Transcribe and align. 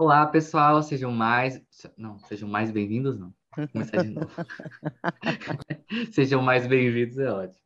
Olá, 0.00 0.24
pessoal, 0.24 0.82
sejam 0.82 1.12
mais. 1.12 1.62
Não, 1.94 2.18
sejam 2.20 2.48
mais 2.48 2.70
bem-vindos, 2.70 3.18
não. 3.18 3.34
Vou 3.54 3.68
começar 3.68 4.02
de 4.02 4.08
novo. 4.08 4.30
sejam 6.10 6.40
mais 6.40 6.66
bem-vindos, 6.66 7.18
é 7.18 7.30
ótimo. 7.30 7.60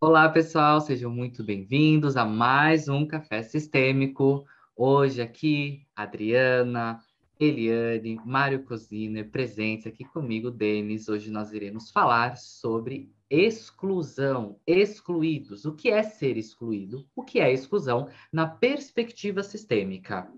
Olá, 0.00 0.28
pessoal, 0.28 0.80
sejam 0.80 1.12
muito 1.12 1.44
bem-vindos 1.44 2.16
a 2.16 2.24
mais 2.24 2.88
um 2.88 3.06
Café 3.06 3.44
Sistêmico. 3.44 4.44
Hoje 4.74 5.22
aqui, 5.22 5.86
Adriana, 5.94 6.98
Eliane, 7.38 8.20
Mário 8.24 8.64
Cosiner, 8.64 9.30
presentes 9.30 9.86
aqui 9.86 10.04
comigo, 10.04 10.50
Denis. 10.50 11.08
Hoje 11.08 11.30
nós 11.30 11.52
iremos 11.52 11.92
falar 11.92 12.36
sobre 12.36 13.14
exclusão, 13.30 14.58
excluídos. 14.66 15.64
O 15.64 15.74
que 15.74 15.90
é 15.90 16.02
ser 16.02 16.36
excluído? 16.36 17.08
O 17.14 17.22
que 17.22 17.40
é 17.40 17.52
exclusão 17.52 18.08
na 18.32 18.46
perspectiva 18.46 19.42
sistêmica? 19.42 20.30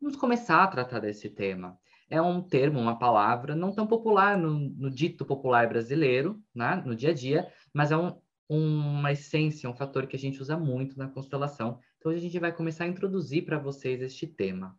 Vamos 0.00 0.16
começar 0.16 0.62
a 0.62 0.66
tratar 0.68 1.00
desse 1.00 1.28
tema. 1.28 1.78
É 2.08 2.22
um 2.22 2.40
termo, 2.40 2.78
uma 2.78 2.98
palavra 2.98 3.56
não 3.56 3.72
tão 3.72 3.86
popular 3.86 4.38
no, 4.38 4.58
no 4.58 4.90
dito 4.90 5.24
popular 5.24 5.68
brasileiro, 5.68 6.40
né, 6.54 6.82
no 6.86 6.94
dia 6.94 7.10
a 7.10 7.14
dia, 7.14 7.52
mas 7.74 7.90
é 7.90 7.96
um, 7.96 8.16
uma 8.48 9.10
essência, 9.10 9.68
um 9.68 9.74
fator 9.74 10.06
que 10.06 10.14
a 10.14 10.18
gente 10.18 10.40
usa 10.40 10.56
muito 10.56 10.96
na 10.96 11.08
constelação. 11.08 11.80
Então, 11.98 12.12
hoje 12.12 12.20
a 12.20 12.22
gente 12.22 12.38
vai 12.38 12.52
começar 12.52 12.84
a 12.84 12.88
introduzir 12.88 13.44
para 13.44 13.58
vocês 13.58 14.00
este 14.00 14.26
tema 14.26 14.78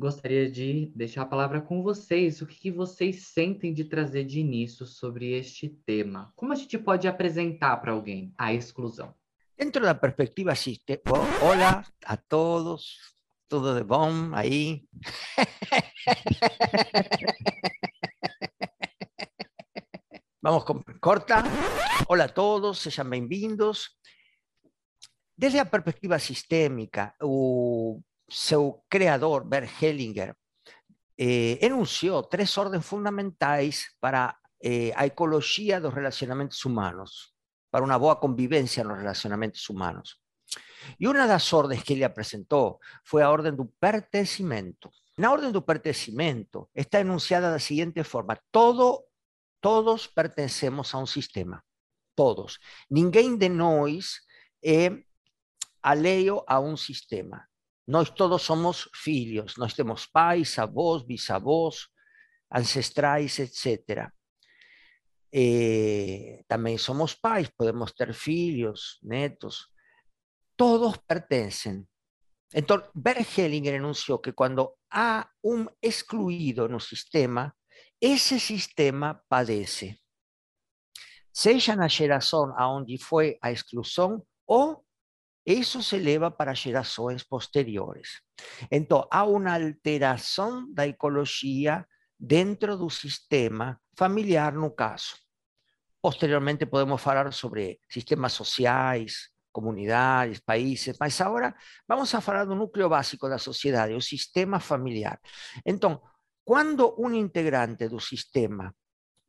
gostaria 0.00 0.50
de 0.50 0.90
deixar 0.96 1.22
a 1.22 1.26
palavra 1.26 1.60
com 1.60 1.82
vocês. 1.82 2.40
O 2.40 2.46
que, 2.46 2.70
vocês 2.70 3.26
sentem 3.26 3.74
de 3.74 3.84
trazer 3.84 4.24
de 4.24 4.40
início 4.40 4.86
sobre 4.86 5.32
este 5.32 5.68
tema? 5.68 6.32
Como 6.34 6.54
a 6.54 6.56
gente 6.56 6.78
pode 6.78 7.06
apresentar 7.06 7.76
para 7.76 7.92
alguém 7.92 8.32
a 8.38 8.54
exclusão? 8.54 9.14
Dentro 9.56 9.82
da 9.82 9.94
perspectiva 9.94 10.54
sistêmica, 10.54 11.02
olá 11.42 11.84
a 12.06 12.16
todos, 12.16 12.96
tudo 13.46 13.74
de 13.74 13.84
bom 13.84 14.34
aí? 14.34 14.88
Vamos 20.42 20.64
com 20.64 20.82
corta. 20.98 21.42
Olá 22.08 22.24
a 22.24 22.28
todos, 22.28 22.78
sejam 22.78 23.06
bem-vindos. 23.06 23.90
Desde 25.36 25.58
a 25.58 25.66
perspectiva 25.66 26.18
sistêmica, 26.18 27.14
o 27.20 28.00
seu 28.30 28.84
creador, 28.88 29.46
Bert 29.46 29.70
Hellinger, 29.80 30.34
eh, 31.16 31.58
enunció 31.60 32.22
tres 32.22 32.56
órdenes 32.56 32.86
fundamentales 32.86 33.96
para 34.00 34.40
eh, 34.60 34.92
a 34.96 35.04
ecologia 35.04 35.80
dos 35.80 35.92
relacionamentos 35.92 36.64
humanos, 36.64 37.34
para 37.70 37.84
una 37.84 37.96
boa 37.96 38.20
convivencia 38.20 38.84
los 38.84 38.98
relacionamentos 38.98 39.68
humanos. 39.68 40.22
Y 40.98 41.06
una 41.06 41.22
de 41.22 41.28
las 41.28 41.52
órdenes 41.52 41.84
que 41.84 41.94
él 41.94 42.12
presentó 42.12 42.80
fue 43.04 43.22
a 43.22 43.30
orden 43.30 43.56
do 43.56 43.68
pertencimento. 43.78 44.90
La 45.16 45.30
orden 45.30 45.52
do 45.52 45.64
pertencimento 45.64 46.70
está 46.72 47.00
enunciada 47.00 47.48
de 47.48 47.54
la 47.54 47.60
siguiente 47.60 48.04
forma: 48.04 48.40
todo, 48.50 49.06
todos 49.60 50.08
pertenecemos 50.08 50.94
a 50.94 50.98
un 50.98 51.06
sistema, 51.06 51.64
todos. 52.14 52.58
Ninguém 52.88 53.36
de 53.36 53.48
nós 53.50 54.24
é 54.62 55.04
alheio 55.82 56.44
a 56.46 56.60
un 56.60 56.76
sistema. 56.76 57.49
Nós 57.90 58.08
todos 58.08 58.42
somos 58.42 58.88
filhos, 58.94 59.56
nós 59.56 59.74
temos 59.74 60.06
pais, 60.06 60.56
avós, 60.60 61.02
bisavós, 61.02 61.88
ancestrais, 62.48 63.36
etc. 63.40 64.08
Eh, 65.34 66.44
também 66.46 66.78
somos 66.78 67.14
pais, 67.14 67.48
podemos 67.48 67.90
ter 67.90 68.14
filhos, 68.14 69.00
netos. 69.02 69.66
Todos 70.56 70.98
pertencem. 70.98 71.84
Então, 72.54 72.80
Bert 72.94 73.36
Hellinger 73.36 73.74
enunciou 73.74 74.20
que 74.20 74.30
quando 74.32 74.72
há 74.88 75.28
um 75.42 75.66
excluído 75.82 76.68
no 76.68 76.78
sistema, 76.78 77.52
esse 78.00 78.38
sistema 78.38 79.20
padece. 79.28 80.00
Seja 81.32 81.74
na 81.74 81.88
geração 81.88 82.54
onde 82.56 82.98
foi 82.98 83.36
a 83.42 83.50
exclusão 83.50 84.24
ou 84.46 84.84
Eso 85.44 85.82
se 85.82 85.96
eleva 85.96 86.36
para 86.36 86.54
generaciones 86.54 87.24
posteriores. 87.24 88.22
Entonces, 88.68 89.08
hay 89.10 89.28
una 89.28 89.54
alteración 89.54 90.74
da 90.74 90.84
ecologia 90.84 91.88
dentro 92.18 92.76
del 92.76 92.90
sistema 92.90 93.80
familiar, 93.94 94.54
no 94.54 94.74
caso. 94.74 95.16
Posteriormente 96.00 96.66
podemos 96.66 97.06
hablar 97.06 97.32
sobre 97.32 97.80
sistemas 97.88 98.32
sociales, 98.32 99.34
comunidades, 99.50 100.40
países, 100.40 100.96
mas 101.00 101.20
ahora 101.20 101.56
vamos 101.86 102.14
a 102.14 102.18
hablar 102.18 102.46
del 102.46 102.58
núcleo 102.58 102.88
básico 102.88 103.26
de 103.26 103.34
la 103.34 103.38
sociedad, 103.38 103.90
el 103.90 104.02
sistema 104.02 104.60
familiar. 104.60 105.18
Entonces, 105.64 106.00
cuando 106.44 106.94
un 106.94 107.14
integrante 107.14 107.88
del 107.88 108.00
sistema 108.00 108.72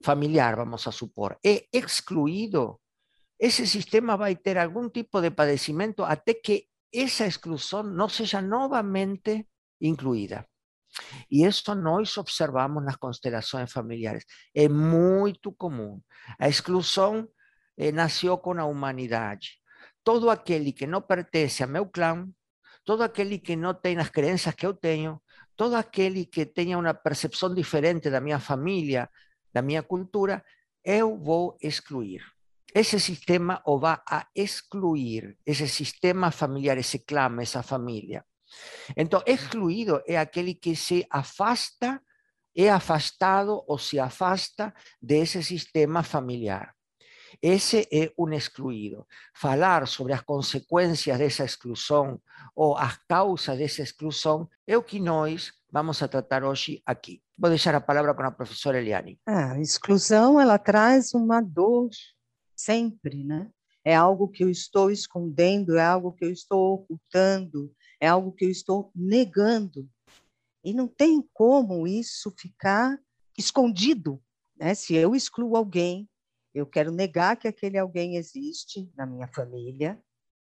familiar, 0.01 0.55
vamos 0.55 0.87
a 0.87 0.91
supor, 0.91 1.39
es 1.41 1.63
excluido 1.71 2.81
ese 3.41 3.65
sistema 3.65 4.15
va 4.15 4.27
a 4.27 4.35
tener 4.35 4.59
algún 4.59 4.91
tipo 4.91 5.19
de 5.19 5.31
padecimiento 5.31 6.05
hasta 6.05 6.33
que 6.43 6.69
esa 6.91 7.25
exclusión 7.25 7.95
no 7.95 8.07
sea 8.07 8.39
nuevamente 8.39 9.47
incluida. 9.79 10.47
Y 11.27 11.45
eso 11.45 11.73
nos 11.73 12.19
observamos 12.19 12.81
en 12.81 12.85
las 12.85 12.97
constelaciones 12.97 13.73
familiares. 13.73 14.27
Es 14.53 14.69
muy 14.69 15.39
común. 15.57 16.05
La 16.37 16.49
exclusión 16.49 17.31
eh, 17.77 17.91
nació 17.91 18.43
con 18.43 18.57
la 18.57 18.65
humanidad. 18.65 19.39
Todo 20.03 20.29
aquel 20.29 20.75
que 20.75 20.85
no 20.85 21.07
pertenece 21.07 21.63
a 21.63 21.67
mi 21.67 21.79
clan, 21.89 22.35
todo 22.83 23.03
aquel 23.03 23.41
que 23.41 23.57
no 23.57 23.77
tiene 23.77 24.03
las 24.03 24.11
creencias 24.11 24.55
que 24.55 24.67
yo 24.67 24.77
tengo, 24.77 25.23
todo 25.55 25.77
aquel 25.77 26.29
que 26.29 26.45
tenga 26.45 26.77
una 26.77 27.01
percepción 27.01 27.55
diferente 27.55 28.11
de 28.11 28.21
mi 28.21 28.33
familia, 28.33 29.09
de 29.51 29.63
mi 29.63 29.81
cultura, 29.81 30.45
voy 30.85 31.55
a 31.59 31.67
excluir 31.67 32.21
ese 32.73 32.99
sistema 32.99 33.61
o 33.65 33.79
va 33.79 34.03
a 34.05 34.29
excluir 34.33 35.37
ese 35.45 35.67
sistema 35.67 36.31
familiar, 36.31 36.77
ese 36.77 37.03
clan, 37.03 37.39
esa 37.39 37.63
familia. 37.63 38.25
Entonces, 38.95 39.35
excluido 39.35 40.03
es 40.05 40.17
aquel 40.17 40.59
que 40.59 40.75
se 40.75 41.07
afasta, 41.09 42.03
es 42.53 42.69
afastado 42.69 43.63
o 43.67 43.77
se 43.77 43.99
afasta 43.99 44.73
de 44.99 45.21
ese 45.21 45.43
sistema 45.43 46.03
familiar. 46.03 46.73
Ese 47.41 47.87
es 47.89 48.11
un 48.17 48.33
excluido. 48.33 49.07
Falar 49.33 49.87
sobre 49.87 50.13
las 50.13 50.23
consecuencias 50.23 51.17
de 51.17 51.25
esa 51.25 51.43
exclusión 51.43 52.21
o 52.53 52.77
las 52.77 52.99
causas 53.07 53.57
de 53.57 53.65
esa 53.65 53.83
exclusión 53.83 54.49
es 54.65 54.75
lo 54.75 54.85
que 54.85 54.99
nós 54.99 55.63
vamos 55.69 56.01
a 56.01 56.09
tratar 56.09 56.43
hoje 56.43 56.83
aqui. 56.85 57.23
Vou 57.37 57.49
deixar 57.49 57.73
a 57.73 57.81
palavra 57.81 58.13
com 58.13 58.21
a 58.21 58.31
professora 58.31 58.77
Eliane. 58.77 59.19
A 59.25 59.57
exclusão, 59.59 60.39
ela 60.39 60.59
traz 60.59 61.13
uma 61.15 61.41
dor 61.41 61.89
sempre, 62.63 63.23
né? 63.23 63.51
É 63.83 63.95
algo 63.95 64.27
que 64.27 64.43
eu 64.43 64.49
estou 64.49 64.91
escondendo, 64.91 65.77
é 65.77 65.83
algo 65.83 66.13
que 66.13 66.23
eu 66.23 66.31
estou 66.31 66.75
ocultando, 66.75 67.73
é 67.99 68.07
algo 68.07 68.31
que 68.31 68.45
eu 68.45 68.49
estou 68.49 68.91
negando. 68.95 69.89
E 70.63 70.73
não 70.73 70.87
tem 70.87 71.27
como 71.33 71.87
isso 71.87 72.31
ficar 72.37 72.99
escondido, 73.37 74.21
né? 74.55 74.75
Se 74.75 74.93
eu 74.93 75.15
excluo 75.15 75.57
alguém, 75.57 76.07
eu 76.53 76.65
quero 76.65 76.91
negar 76.91 77.37
que 77.37 77.47
aquele 77.47 77.77
alguém 77.77 78.17
existe 78.17 78.91
na 78.95 79.05
minha 79.05 79.27
família, 79.27 79.99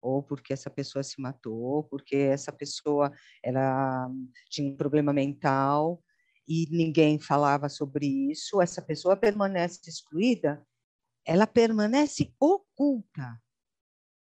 ou 0.01 0.23
porque 0.23 0.53
essa 0.53 0.71
pessoa 0.71 1.03
se 1.03 1.21
matou, 1.21 1.85
porque 1.85 2.17
essa 2.17 2.53
pessoa 2.53 3.13
ela 3.43 4.09
tinha 4.49 4.73
um 4.73 4.77
problema 4.77 5.13
mental 5.13 6.03
e 6.47 6.67
ninguém 6.71 7.19
falava 7.19 7.69
sobre 7.69 8.07
isso, 8.31 8.63
essa 8.63 8.81
pessoa 8.81 9.17
permanece 9.17 9.81
excluída, 9.87 10.65
ela 11.29 11.47
permanece 11.47 12.35
oculta. 12.41 13.39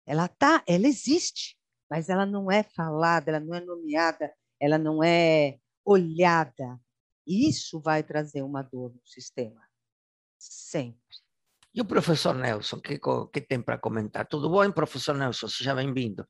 Ela 0.07 0.27
tá, 0.27 0.65
ela 0.67 0.87
existe, 0.87 1.55
mas 1.91 2.09
ela 2.09 2.25
não 2.25 2.51
é 2.51 2.63
falada, 2.63 3.31
ela 3.31 3.41
não 3.41 3.55
é 3.55 3.61
nomeada, 3.61 4.35
ela 4.59 4.79
não 4.79 5.05
é 5.05 5.59
olhada. 5.85 6.81
Isso 7.27 7.79
vai 7.79 8.03
trazer 8.03 8.41
uma 8.43 8.63
dor 8.63 8.95
no 8.95 9.07
sistema. 9.07 9.61
Sempre. 10.39 10.99
E 11.75 11.81
o 11.83 11.85
professor 11.85 12.35
Nelson, 12.35 12.81
que, 12.81 12.99
que 12.99 13.41
tem 13.41 13.61
para 13.61 13.77
comentar? 13.77 14.27
Tudo 14.27 14.49
bom, 14.49 14.73
professor 14.73 15.15
Nelson? 15.15 15.49
Seja 15.49 15.75
bem-vindo. 15.75 16.27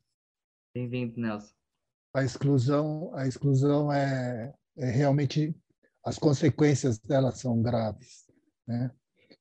Bem-vindo, 0.74 1.20
Nelson. 1.20 1.54
A 2.12 2.24
exclusão, 2.24 3.14
a 3.14 3.28
exclusão 3.28 3.92
é, 3.92 4.52
é 4.76 4.86
realmente 4.86 5.54
as 6.04 6.18
consequências 6.18 6.98
dela 6.98 7.30
são 7.30 7.62
graves, 7.62 8.24
né? 8.66 8.90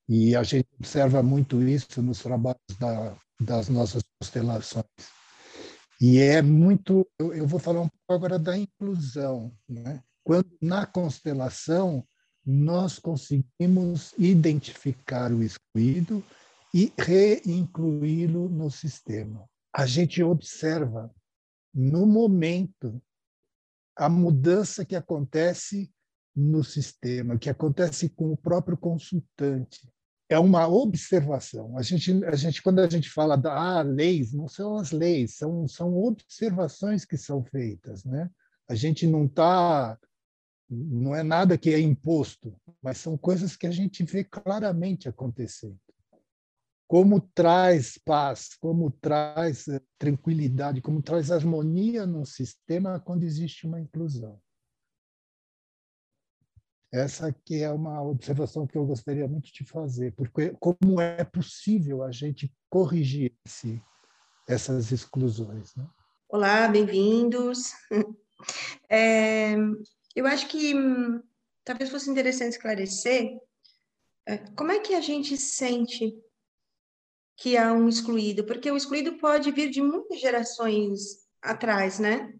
E 0.08 0.36
a 0.36 0.42
gente 0.42 0.68
observa 0.78 1.22
muito 1.22 1.62
isso 1.62 2.02
nos 2.02 2.20
trabalhos 2.20 2.60
da, 2.78 3.16
das 3.40 3.68
nossas 3.68 4.02
constelações. 4.18 4.84
E 6.00 6.18
é 6.18 6.42
muito. 6.42 7.08
Eu, 7.18 7.32
eu, 7.32 7.46
vou 7.46 7.58
falar 7.58 7.80
um 7.80 7.88
pouco 7.88 8.12
agora 8.12 8.38
da 8.38 8.56
inclusão. 8.56 9.52
Né? 9.68 10.02
Quando 10.22 10.50
na 10.60 10.84
constelação 10.84 12.06
nós 12.44 12.98
conseguimos 12.98 14.12
identificar 14.18 15.32
o 15.32 15.42
excluído 15.42 16.22
e 16.74 16.92
reincluí-lo 16.98 18.48
no 18.48 18.70
sistema. 18.70 19.48
A 19.72 19.86
gente 19.86 20.22
observa 20.22 21.10
no 21.74 22.06
momento, 22.06 23.02
a 23.96 24.08
mudança 24.08 24.84
que 24.84 24.94
acontece 24.94 25.92
no 26.34 26.62
sistema, 26.64 27.38
que 27.38 27.48
acontece 27.48 28.08
com 28.08 28.32
o 28.32 28.36
próprio 28.36 28.76
consultante. 28.76 29.88
É 30.28 30.38
uma 30.38 30.66
observação. 30.66 31.76
A 31.76 31.82
gente, 31.82 32.24
a 32.24 32.34
gente 32.34 32.62
quando 32.62 32.80
a 32.80 32.88
gente 32.88 33.10
fala 33.10 33.36
da 33.36 33.52
ah, 33.52 33.82
leis, 33.82 34.32
não 34.32 34.48
são 34.48 34.76
as 34.76 34.90
leis, 34.90 35.36
são, 35.36 35.68
são 35.68 35.96
observações 35.96 37.04
que 37.04 37.16
são 37.16 37.44
feitas. 37.44 38.04
Né? 38.04 38.30
A 38.68 38.74
gente 38.74 39.06
não 39.06 39.26
está. 39.26 39.98
Não 40.68 41.14
é 41.14 41.22
nada 41.22 41.58
que 41.58 41.70
é 41.70 41.78
imposto, 41.78 42.56
mas 42.82 42.96
são 42.96 43.18
coisas 43.18 43.54
que 43.54 43.66
a 43.66 43.70
gente 43.70 44.02
vê 44.02 44.24
claramente 44.24 45.08
acontecendo 45.08 45.78
como 46.86 47.20
traz 47.20 47.98
paz, 47.98 48.54
como 48.54 48.90
traz 48.90 49.66
eh, 49.68 49.80
tranquilidade, 49.98 50.80
como 50.80 51.02
traz 51.02 51.30
harmonia 51.30 52.06
no 52.06 52.24
sistema 52.24 53.00
quando 53.00 53.24
existe 53.24 53.66
uma 53.66 53.80
inclusão. 53.80 54.40
Essa 56.94 57.26
aqui 57.26 57.60
é 57.60 57.72
uma 57.72 58.00
observação 58.00 58.68
que 58.68 58.78
eu 58.78 58.86
gostaria 58.86 59.26
muito 59.26 59.52
de 59.52 59.64
fazer, 59.64 60.12
porque 60.12 60.50
como 60.60 61.00
é 61.00 61.24
possível 61.24 62.04
a 62.04 62.12
gente 62.12 62.54
corrigir 62.70 63.34
esse, 63.44 63.82
essas 64.46 64.92
exclusões? 64.92 65.74
Né? 65.74 65.84
Olá, 66.28 66.68
bem-vindos. 66.68 67.72
É, 68.90 69.54
eu 70.14 70.26
acho 70.26 70.48
que 70.48 70.74
hum, 70.74 71.22
talvez 71.64 71.88
fosse 71.88 72.10
interessante 72.10 72.52
esclarecer 72.52 73.38
é, 74.26 74.36
como 74.54 74.70
é 74.70 74.80
que 74.80 74.92
a 74.92 75.00
gente 75.00 75.34
sente 75.38 76.14
que 77.38 77.56
há 77.56 77.72
um 77.72 77.88
excluído, 77.88 78.44
porque 78.44 78.70
o 78.70 78.76
excluído 78.76 79.16
pode 79.16 79.50
vir 79.50 79.70
de 79.70 79.80
muitas 79.80 80.20
gerações 80.20 81.26
atrás, 81.40 81.98
né? 81.98 82.34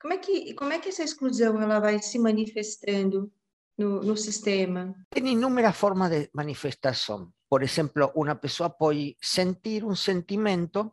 Como 0.00 0.14
é 0.14 0.18
que, 0.18 0.54
como 0.54 0.72
é 0.72 0.78
que 0.78 0.88
essa 0.88 1.02
exclusão 1.02 1.60
ela 1.60 1.80
vai 1.80 2.00
se 2.00 2.18
manifestando 2.18 3.32
no, 3.76 4.00
no 4.02 4.16
sistema? 4.16 4.94
Tem 5.10 5.26
inúmeras 5.28 5.76
formas 5.76 6.10
de 6.10 6.30
manifestação. 6.32 7.32
Por 7.48 7.62
exemplo, 7.62 8.12
uma 8.14 8.34
pessoa 8.34 8.70
pode 8.70 9.16
sentir 9.20 9.84
um 9.84 9.96
sentimento 9.96 10.92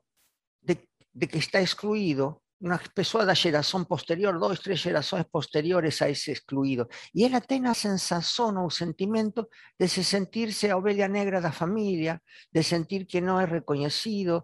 de, 0.61 0.77
de 1.13 1.27
que 1.27 1.37
está 1.37 1.61
excluído 1.61 2.41
una 2.61 2.79
pessoa 2.95 3.25
da 3.25 3.33
geração 3.33 3.83
posterior, 3.83 4.39
dois, 4.39 4.59
três 4.59 4.79
gerações 4.79 5.25
posteriores 5.31 6.01
a 6.01 6.09
esse 6.09 6.31
excluído. 6.31 6.87
E 7.13 7.23
ela 7.23 7.41
tem 7.41 7.65
a 7.67 7.73
sensação 7.73 8.63
ou 8.63 8.69
sentimento 8.69 9.47
de 9.79 9.87
se 9.87 10.03
sentir-se 10.03 10.69
a 10.69 10.77
ovelha 10.77 11.07
negra 11.07 11.41
da 11.41 11.51
família, 11.51 12.21
de 12.51 12.63
sentir 12.63 13.05
que 13.05 13.21
não 13.21 13.39
é 13.39 13.45
reconhecido, 13.45 14.43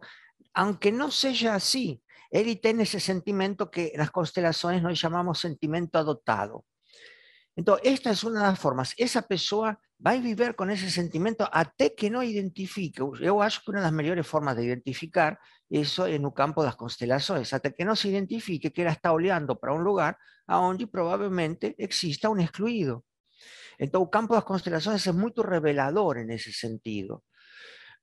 aunque 0.53 0.91
não 0.91 1.09
seja 1.09 1.55
assim. 1.55 1.99
Ele 2.31 2.56
tem 2.56 2.80
esse 2.81 3.00
sentimento 3.00 3.68
que 3.68 3.95
nas 3.98 4.10
constelações 4.10 4.81
nós 4.81 4.98
chamamos 4.98 5.39
sentimento 5.39 5.95
adotado. 5.95 6.63
Então, 7.57 7.78
esta 7.83 8.10
é 8.10 8.13
uma 8.24 8.39
das 8.39 8.60
formas. 8.60 8.94
Essa 8.98 9.22
pessoa 9.22 9.78
vai 10.00 10.22
viver 10.22 10.54
com 10.54 10.69
esse 10.69 10.89
sentimento 10.89 11.45
até 11.51 11.89
que 11.89 12.10
não 12.10 12.24
identifique. 12.24 13.01
Eu 13.19 13.42
acho 13.42 13.62
que 13.63 13.69
uma 13.72 13.81
das 13.81 13.92
melhores 13.92 14.25
formas 14.25 14.56
de 14.56 14.63
identificar 14.63 15.38
isso 15.69 16.06
é 16.06 16.18
no 16.18 16.31
campo 16.31 16.63
das 16.63 16.75
constelações, 16.75 17.54
até 17.54 17.69
que 17.69 17.83
não 17.83 17.95
se 17.95 18.07
identifique 18.07 18.69
que 18.69 18.81
ela 18.81 18.94
está 18.94 19.12
olhando 19.12 19.56
para 19.56 19.74
um 19.75 19.81
lugar 19.81 20.18
onde 20.50 20.88
provavelmente 20.88 21.75
exista 21.78 22.30
um 22.30 22.39
excluído. 22.39 23.04
Então, 23.78 24.01
o 24.01 24.07
campo 24.07 24.33
das 24.33 24.44
constelações 24.44 25.06
é 25.06 25.12
muito 25.12 25.42
revelador 25.42 26.16
nesse 26.25 26.54
sentido. 26.54 27.22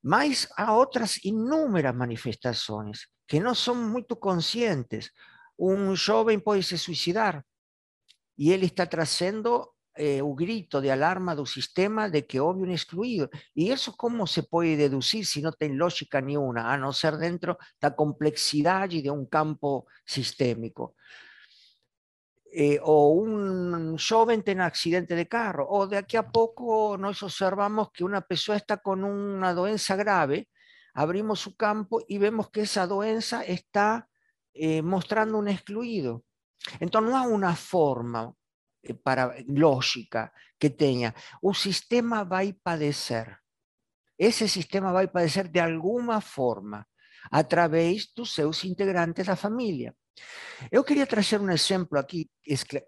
Mas 0.02 0.46
há 0.56 0.74
outras 0.74 1.18
inúmeras 1.24 1.94
manifestações 1.94 3.06
que 3.28 3.38
não 3.38 3.54
são 3.54 3.74
muito 3.74 4.16
conscientes. 4.16 5.12
Um 5.58 5.94
jovem 5.94 6.40
pode 6.40 6.62
se 6.64 6.78
suicidar 6.78 7.44
y 8.36 8.52
él 8.52 8.62
está 8.62 8.86
trazendo 8.86 9.74
eh, 9.94 10.22
un 10.22 10.36
grito 10.36 10.80
de 10.80 10.92
alarma 10.92 11.34
del 11.34 11.46
sistema 11.46 12.08
de 12.08 12.24
que 12.24 12.38
houve 12.40 12.62
un 12.62 12.70
excluido. 12.70 13.28
¿Y 13.52 13.70
eso 13.70 13.96
cómo 13.96 14.26
se 14.26 14.44
puede 14.44 14.76
deducir 14.76 15.26
si 15.26 15.42
no 15.42 15.52
tiene 15.52 15.74
lógica 15.74 16.20
una, 16.20 16.72
a 16.72 16.78
no 16.78 16.92
ser 16.92 17.16
dentro 17.16 17.58
la 17.80 17.94
complejidad 17.94 18.88
de 18.88 19.10
un 19.10 19.26
campo 19.26 19.86
sistémico? 20.04 20.94
Eh, 22.50 22.78
o 22.82 23.08
un 23.08 23.98
joven 23.98 24.42
tiene 24.42 24.62
accidente 24.62 25.14
de 25.14 25.28
carro, 25.28 25.68
o 25.68 25.86
de 25.86 25.98
aquí 25.98 26.16
a 26.16 26.30
poco 26.30 26.96
nos 26.96 27.22
observamos 27.22 27.90
que 27.92 28.04
una 28.04 28.22
persona 28.22 28.56
está 28.56 28.78
con 28.78 29.04
una 29.04 29.52
doença 29.52 29.96
grave, 29.96 30.48
abrimos 30.98 31.38
su 31.38 31.56
campo 31.56 32.02
y 32.08 32.18
vemos 32.18 32.50
que 32.50 32.62
esa 32.62 32.84
doença 32.84 33.44
está 33.44 34.08
eh, 34.52 34.82
mostrando 34.82 35.38
un 35.38 35.46
excluido. 35.46 36.24
Entonces, 36.80 37.12
no 37.12 37.16
hay 37.16 37.30
una 37.30 37.54
forma 37.54 38.34
eh, 38.82 38.96
lógica 39.46 40.32
que 40.58 40.70
tenga. 40.70 41.14
Un 41.40 41.54
sistema 41.54 42.24
va 42.24 42.40
a 42.40 42.52
padecer. 42.60 43.38
Ese 44.16 44.48
sistema 44.48 44.90
va 44.90 45.02
a 45.02 45.12
padecer 45.12 45.48
de 45.52 45.60
alguna 45.60 46.20
forma 46.20 46.84
a 47.30 47.44
través 47.44 48.12
de 48.16 48.24
sus 48.24 48.64
integrantes 48.64 49.24
da 49.24 49.36
familia. 49.36 49.94
Yo 50.72 50.84
quería 50.84 51.06
traer 51.06 51.40
un 51.40 51.52
ejemplo 51.52 52.00
aquí 52.00 52.28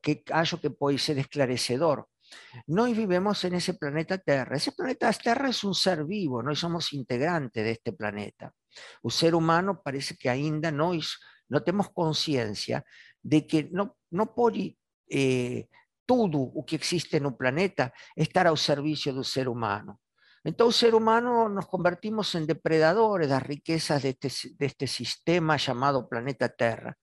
que 0.02 0.24
acho 0.32 0.60
que 0.60 0.70
puede 0.70 0.98
ser 0.98 1.16
esclarecedor. 1.18 2.08
Nós 2.66 2.96
vivemos 2.96 3.44
en 3.44 3.54
ese 3.54 3.74
planeta 3.74 4.18
Tierra. 4.18 4.56
Ese 4.56 4.72
planeta 4.72 5.12
Tierra 5.12 5.48
es 5.48 5.64
un 5.64 5.74
ser 5.74 6.04
vivo, 6.04 6.42
nós 6.42 6.58
somos 6.58 6.92
integrantes 6.92 7.64
de 7.64 7.70
este 7.70 7.92
planeta. 7.92 8.52
El 9.02 9.10
ser 9.10 9.34
humano 9.34 9.80
parece 9.82 10.16
que 10.16 10.28
ainda 10.28 10.70
nós 10.70 11.18
no 11.48 11.62
tenemos 11.62 11.90
conciencia 11.90 12.84
de 13.22 13.46
que 13.46 13.68
no, 13.72 13.96
no 14.10 14.34
pode 14.34 14.78
eh, 15.08 15.66
tudo 16.06 16.40
o 16.40 16.64
que 16.64 16.76
existe 16.76 17.20
no 17.20 17.36
planeta 17.36 17.92
estar 18.16 18.46
ao 18.46 18.56
serviço 18.56 19.12
do 19.12 19.22
ser 19.22 19.48
humano. 19.48 20.00
O 20.42 20.72
ser 20.72 20.94
humano 20.94 21.48
nos 21.48 21.66
convertimos 21.66 22.34
em 22.34 22.46
depredadores 22.46 23.28
das 23.28 23.42
riquezas 23.42 24.02
deste, 24.02 24.56
deste 24.56 24.86
sistema 24.86 25.58
chamado 25.58 26.08
planeta 26.08 26.48
Terra. 26.48 26.96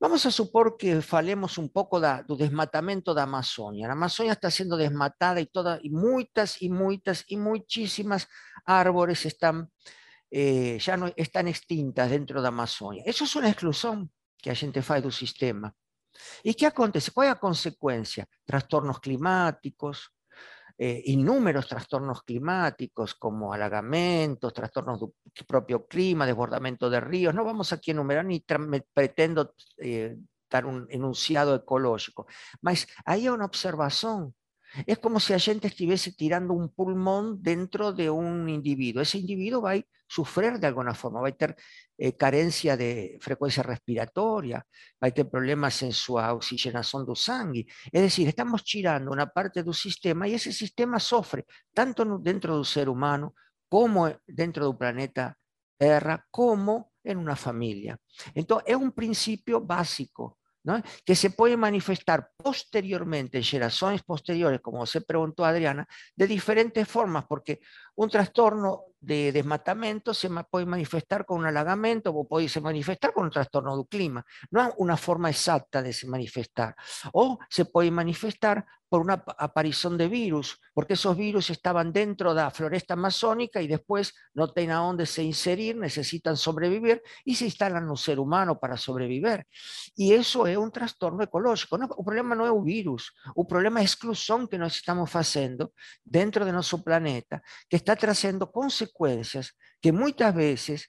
Vamos 0.00 0.26
a 0.26 0.30
supor 0.30 0.76
que 0.76 1.00
falemos 1.00 1.58
um 1.58 1.68
pouco 1.68 2.00
da, 2.00 2.22
do 2.22 2.36
desmatamento 2.36 3.14
da 3.14 3.22
Amazônia. 3.22 3.90
A 3.90 4.06
está 4.32 4.50
sendo 4.50 4.76
desmatada 4.76 5.40
e, 5.40 5.46
toda, 5.46 5.80
e 5.82 5.90
muitas 5.90 6.60
e 6.60 6.68
muitas 6.68 7.24
e 7.28 7.36
muitíssimas 7.36 8.26
árvores 8.66 9.24
estão 9.24 9.66
eh, 10.30 10.76
já 10.78 10.96
não, 10.96 11.12
extintas 11.48 12.10
dentro 12.10 12.40
da 12.42 12.48
Amazônia. 12.48 13.04
Isso 13.06 13.24
é 13.24 13.40
uma 13.40 13.50
exclusão 13.50 14.08
que 14.38 14.50
a 14.50 14.54
gente 14.54 14.82
faz 14.82 15.02
do 15.02 15.12
sistema. 15.12 15.74
E 16.44 16.54
que 16.54 16.66
acontece? 16.66 17.10
Qual 17.10 17.24
é 17.24 17.30
a 17.30 17.36
consequência? 17.36 18.28
Trastornos 18.44 18.98
climáticos, 18.98 20.10
eh, 20.82 21.02
trastornos 21.68 22.22
climáticos 22.22 23.14
como 23.14 23.52
alagamentos, 23.52 24.52
trastornos 24.52 24.98
do 24.98 25.14
propio 25.46 25.86
clima, 25.86 26.26
desbordamento 26.26 26.90
de 26.90 26.98
ríos. 27.00 27.34
No 27.34 27.44
vamos 27.44 27.72
aquí 27.72 27.90
a 27.90 27.94
enumerar 27.94 28.24
ni 28.24 28.42
pretendo 28.92 29.54
eh, 29.78 30.16
dar 30.50 30.66
un 30.66 30.86
enunciado 30.90 31.54
ecológico, 31.54 32.26
mas 32.60 32.86
aí 33.04 33.26
é 33.26 33.32
uma 33.32 33.44
observação 33.44 34.34
es 34.86 34.98
como 34.98 35.20
si 35.20 35.38
gente 35.38 35.68
estuviese 35.68 36.12
tirando 36.12 36.54
un 36.54 36.68
pulmón 36.68 37.42
dentro 37.42 37.92
de 37.92 38.10
un 38.10 38.48
individuo. 38.48 39.02
Ese 39.02 39.18
individuo 39.18 39.62
va 39.62 39.72
a 39.72 39.82
sufrir 40.06 40.58
de 40.58 40.66
alguna 40.66 40.94
forma, 40.94 41.20
va 41.20 41.28
a 41.28 41.32
tener 41.32 41.56
eh, 41.96 42.16
carencia 42.16 42.76
de 42.76 43.18
frecuencia 43.20 43.62
respiratoria, 43.62 44.64
va 45.02 45.08
a 45.08 45.10
tener 45.10 45.30
problemas 45.30 45.82
en 45.82 45.92
su 45.92 46.14
oxigenación 46.16 47.06
de 47.06 47.16
sangre. 47.16 47.66
Es 47.90 48.02
decir, 48.02 48.28
estamos 48.28 48.64
tirando 48.64 49.10
una 49.10 49.26
parte 49.26 49.62
del 49.62 49.74
sistema 49.74 50.28
y 50.28 50.34
ese 50.34 50.52
sistema 50.52 50.98
sufre 51.00 51.46
tanto 51.72 52.18
dentro 52.18 52.56
del 52.56 52.66
ser 52.66 52.88
humano 52.88 53.34
como 53.68 54.10
dentro 54.26 54.66
del 54.66 54.76
planeta 54.76 55.36
Tierra, 55.78 56.24
como 56.30 56.92
en 57.02 57.18
una 57.18 57.34
familia. 57.34 57.98
Entonces, 58.34 58.68
es 58.68 58.76
un 58.76 58.92
principio 58.92 59.60
básico 59.60 60.38
que 61.04 61.16
se 61.16 61.30
puede 61.30 61.56
manifestar 61.56 62.30
posteriormente 62.36 63.38
en 63.38 63.44
generaciones 63.44 64.02
posteriores, 64.02 64.60
como 64.60 64.86
se 64.86 65.00
preguntó 65.00 65.44
Adriana, 65.44 65.86
de 66.14 66.26
diferentes 66.26 66.88
formas, 66.88 67.24
porque 67.28 67.60
un 67.94 68.10
trastorno 68.10 68.84
de 69.02 69.32
desmatamiento 69.32 70.14
se 70.14 70.30
puede 70.48 70.64
manifestar 70.64 71.26
con 71.26 71.40
un 71.40 71.46
alagamento 71.46 72.10
o 72.10 72.26
puede 72.26 72.48
se 72.48 72.60
manifestar 72.60 73.12
con 73.12 73.24
un 73.24 73.30
trastorno 73.30 73.76
del 73.76 73.86
clima. 73.86 74.24
No 74.50 74.62
hay 74.62 74.70
una 74.76 74.96
forma 74.96 75.28
exacta 75.28 75.82
de 75.82 75.92
se 75.92 76.06
manifestar. 76.06 76.74
O 77.12 77.38
se 77.50 77.64
puede 77.64 77.90
manifestar 77.90 78.64
por 78.92 79.00
una 79.00 79.24
aparición 79.38 79.96
de 79.96 80.06
virus, 80.06 80.60
porque 80.74 80.92
esos 80.92 81.16
virus 81.16 81.48
estaban 81.48 81.94
dentro 81.94 82.34
de 82.34 82.42
la 82.42 82.50
floresta 82.50 82.92
amazónica 82.92 83.62
y 83.62 83.66
después 83.66 84.12
no 84.34 84.52
tienen 84.52 84.76
a 84.76 84.80
dónde 84.80 85.06
se 85.06 85.22
inserir, 85.22 85.78
necesitan 85.78 86.36
sobrevivir 86.36 87.02
y 87.24 87.34
se 87.34 87.46
instalan 87.46 87.84
en 87.84 87.88
un 87.88 87.96
ser 87.96 88.20
humano 88.20 88.60
para 88.60 88.76
sobrevivir. 88.76 89.46
Y 89.96 90.12
eso 90.12 90.46
es 90.46 90.58
un 90.58 90.70
trastorno 90.70 91.22
ecológico. 91.22 91.78
No, 91.78 91.86
el 91.86 92.04
problema 92.04 92.34
no 92.34 92.44
es 92.44 92.52
un 92.52 92.64
virus, 92.64 93.14
el 93.34 93.46
problema 93.46 93.80
es 93.80 93.92
exclusión 93.92 94.46
que 94.46 94.58
nos 94.58 94.76
estamos 94.76 95.16
haciendo 95.16 95.72
dentro 96.04 96.44
de 96.44 96.52
nuestro 96.52 96.82
planeta, 96.82 97.42
que 97.70 97.76
está 97.82 97.96
trayendo 97.96 98.50
consecuencias 98.50 99.52
que 99.80 99.92
muchas 99.92 100.34
veces 100.34 100.88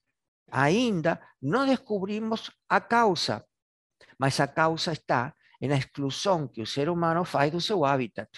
ainda 0.52 1.20
no 1.42 1.66
descubrimos 1.66 2.52
a 2.70 2.88
causa, 2.88 3.46
mas 4.18 4.40
a 4.40 4.54
causa 4.54 4.92
está 4.92 5.36
en 5.60 5.72
la 5.72 5.78
exclusión 5.78 6.50
que 6.50 6.62
el 6.62 6.68
ser 6.68 6.90
humano 6.90 7.26
faz 7.26 7.52
de 7.52 7.60
su 7.60 7.86
hábitat. 7.86 8.30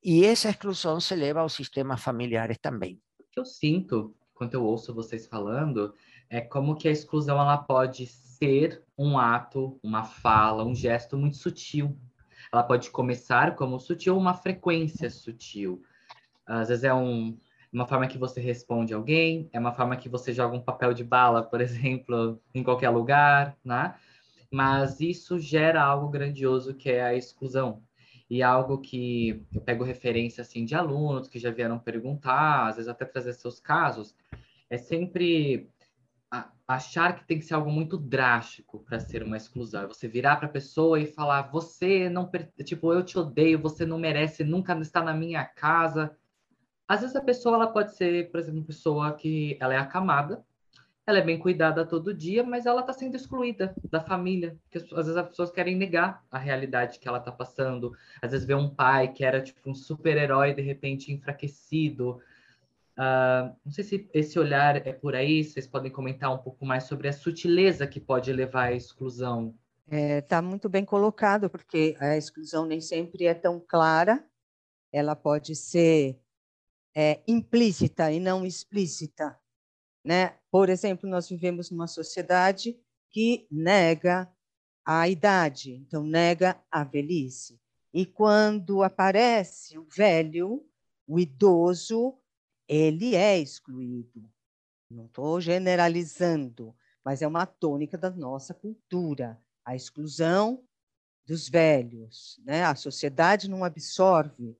Y 0.00 0.24
esa 0.24 0.50
exclusión 0.50 1.00
se 1.00 1.14
eleva 1.14 1.40
aos 1.40 1.54
sistemas 1.54 2.00
familiares 2.00 2.60
también. 2.60 3.02
O 3.18 3.24
que 3.30 3.40
eu 3.40 3.44
sinto 3.44 4.14
quando 4.32 4.54
eu 4.54 4.64
ouço 4.64 4.94
vocês 4.94 5.26
falando 5.26 5.94
é 6.30 6.40
como 6.40 6.76
que 6.76 6.88
a 6.88 6.92
exclusão 6.92 7.40
ela 7.40 7.58
pode 7.58 8.06
ser 8.06 8.84
um 8.96 9.18
ato, 9.18 9.78
uma 9.82 10.04
fala, 10.04 10.64
um 10.64 10.74
gesto 10.74 11.16
muito 11.16 11.36
sutil. 11.36 11.98
Ela 12.52 12.62
pode 12.62 12.90
começar 12.90 13.56
como 13.56 13.80
sutil, 13.80 14.16
uma 14.16 14.34
frequência 14.34 15.10
sutil. 15.10 15.82
Às 16.46 16.68
vezes 16.68 16.84
é 16.84 16.94
um, 16.94 17.36
uma 17.72 17.86
forma 17.86 18.06
que 18.06 18.18
você 18.18 18.40
responde 18.40 18.94
alguém, 18.94 19.48
é 19.52 19.58
uma 19.58 19.72
forma 19.72 19.96
que 19.96 20.08
você 20.08 20.32
joga 20.32 20.56
um 20.56 20.62
papel 20.62 20.92
de 20.94 21.04
bala, 21.04 21.42
por 21.42 21.60
exemplo, 21.62 22.40
em 22.54 22.62
qualquer 22.62 22.90
lugar, 22.90 23.56
né? 23.64 23.94
Mas 24.50 25.00
isso 25.00 25.38
gera 25.38 25.82
algo 25.82 26.08
grandioso 26.08 26.74
que 26.74 26.90
é 26.90 27.02
a 27.04 27.14
exclusão. 27.14 27.82
E 28.30 28.42
algo 28.42 28.78
que 28.80 29.42
eu 29.54 29.60
pego 29.60 29.84
referência 29.84 30.42
assim 30.42 30.64
de 30.64 30.74
alunos 30.74 31.28
que 31.28 31.38
já 31.38 31.50
vieram 31.50 31.78
perguntar, 31.78 32.68
às 32.68 32.76
vezes 32.76 32.88
até 32.88 33.04
trazer 33.04 33.32
seus 33.32 33.58
casos, 33.60 34.14
é 34.70 34.76
sempre 34.76 35.70
achar 36.66 37.16
que 37.16 37.26
tem 37.26 37.38
que 37.38 37.46
ser 37.46 37.54
algo 37.54 37.70
muito 37.70 37.96
drástico 37.96 38.80
para 38.80 39.00
ser 39.00 39.22
uma 39.22 39.38
exclusão. 39.38 39.84
É 39.84 39.86
você 39.86 40.06
virar 40.06 40.36
para 40.36 40.46
a 40.46 40.50
pessoa 40.50 41.00
e 41.00 41.06
falar: 41.06 41.50
"Você 41.50 42.10
não, 42.10 42.30
tipo, 42.62 42.92
eu 42.92 43.02
te 43.02 43.18
odeio, 43.18 43.58
você 43.58 43.86
não 43.86 43.98
merece 43.98 44.44
nunca 44.44 44.78
estar 44.80 45.02
na 45.02 45.14
minha 45.14 45.44
casa". 45.44 46.14
Às 46.88 47.02
vezes 47.02 47.14
a 47.14 47.20
pessoa 47.20 47.56
ela 47.56 47.66
pode 47.66 47.94
ser, 47.94 48.30
por 48.30 48.40
exemplo, 48.40 48.60
uma 48.60 48.66
pessoa 48.66 49.12
que 49.12 49.58
ela 49.60 49.74
é 49.74 49.76
acamada, 49.76 50.42
ela 51.06 51.18
é 51.18 51.22
bem 51.22 51.38
cuidada 51.38 51.86
todo 51.86 52.12
dia, 52.12 52.42
mas 52.42 52.66
ela 52.66 52.80
está 52.80 52.92
sendo 52.92 53.14
excluída 53.14 53.74
da 53.90 54.00
família. 54.00 54.58
Porque 54.64 54.78
às 54.78 55.06
vezes 55.06 55.16
as 55.16 55.28
pessoas 55.28 55.50
querem 55.50 55.74
negar 55.74 56.24
a 56.30 56.38
realidade 56.38 56.98
que 56.98 57.08
ela 57.08 57.18
está 57.18 57.32
passando. 57.32 57.94
Às 58.20 58.32
vezes 58.32 58.46
vê 58.46 58.54
um 58.54 58.68
pai 58.68 59.12
que 59.12 59.24
era 59.24 59.42
tipo 59.42 59.70
um 59.70 59.74
super-herói 59.74 60.54
de 60.54 60.62
repente 60.62 61.12
enfraquecido. 61.12 62.20
Uh, 62.98 63.54
não 63.64 63.72
sei 63.72 63.84
se 63.84 64.10
esse 64.12 64.38
olhar 64.38 64.86
é 64.86 64.92
por 64.92 65.14
aí, 65.14 65.44
vocês 65.44 65.66
podem 65.66 65.90
comentar 65.90 66.34
um 66.34 66.38
pouco 66.38 66.66
mais 66.66 66.84
sobre 66.84 67.08
a 67.08 67.12
sutileza 67.12 67.86
que 67.86 68.00
pode 68.00 68.32
levar 68.32 68.64
à 68.64 68.72
exclusão. 68.72 69.54
Está 69.86 69.96
é, 69.96 70.20
tá 70.20 70.42
muito 70.42 70.68
bem 70.68 70.84
colocado, 70.84 71.48
porque 71.48 71.96
a 72.00 72.16
exclusão 72.18 72.66
nem 72.66 72.80
sempre 72.80 73.24
é 73.24 73.32
tão 73.32 73.58
clara, 73.58 74.22
ela 74.92 75.16
pode 75.16 75.54
ser 75.54 76.18
é, 77.00 77.22
implícita 77.28 78.10
e 78.10 78.18
não 78.18 78.44
explícita. 78.44 79.38
Né? 80.04 80.36
Por 80.50 80.68
exemplo, 80.68 81.08
nós 81.08 81.28
vivemos 81.28 81.70
numa 81.70 81.86
sociedade 81.86 82.76
que 83.08 83.46
nega 83.48 84.28
a 84.84 85.08
idade, 85.08 85.74
então 85.74 86.02
nega 86.02 86.60
a 86.68 86.82
velhice. 86.82 87.60
E 87.94 88.04
quando 88.04 88.82
aparece 88.82 89.78
o 89.78 89.84
velho, 89.84 90.68
o 91.06 91.20
idoso, 91.20 92.18
ele 92.66 93.14
é 93.14 93.38
excluído. 93.38 94.28
Não 94.90 95.06
estou 95.06 95.40
generalizando, 95.40 96.74
mas 97.04 97.22
é 97.22 97.28
uma 97.28 97.46
tônica 97.46 97.96
da 97.96 98.10
nossa 98.10 98.52
cultura, 98.52 99.40
a 99.64 99.76
exclusão 99.76 100.64
dos 101.24 101.48
velhos. 101.48 102.40
Né? 102.44 102.64
A 102.64 102.74
sociedade 102.74 103.48
não 103.48 103.62
absorve 103.62 104.58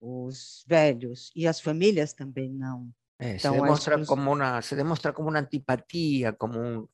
os 0.00 0.64
velhos 0.66 1.30
e 1.34 1.46
as 1.46 1.60
famílias 1.60 2.12
também 2.12 2.52
não. 2.52 2.90
É, 3.18 3.34
então, 3.34 3.52
se, 3.52 3.60
demonstra 3.60 4.06
como 4.06 4.32
uma, 4.32 4.62
se 4.62 4.76
demonstra 4.76 5.12
como 5.12 5.28
uma 5.28 5.40
antipatia, 5.40 6.32
como 6.32 6.58
um 6.58 6.88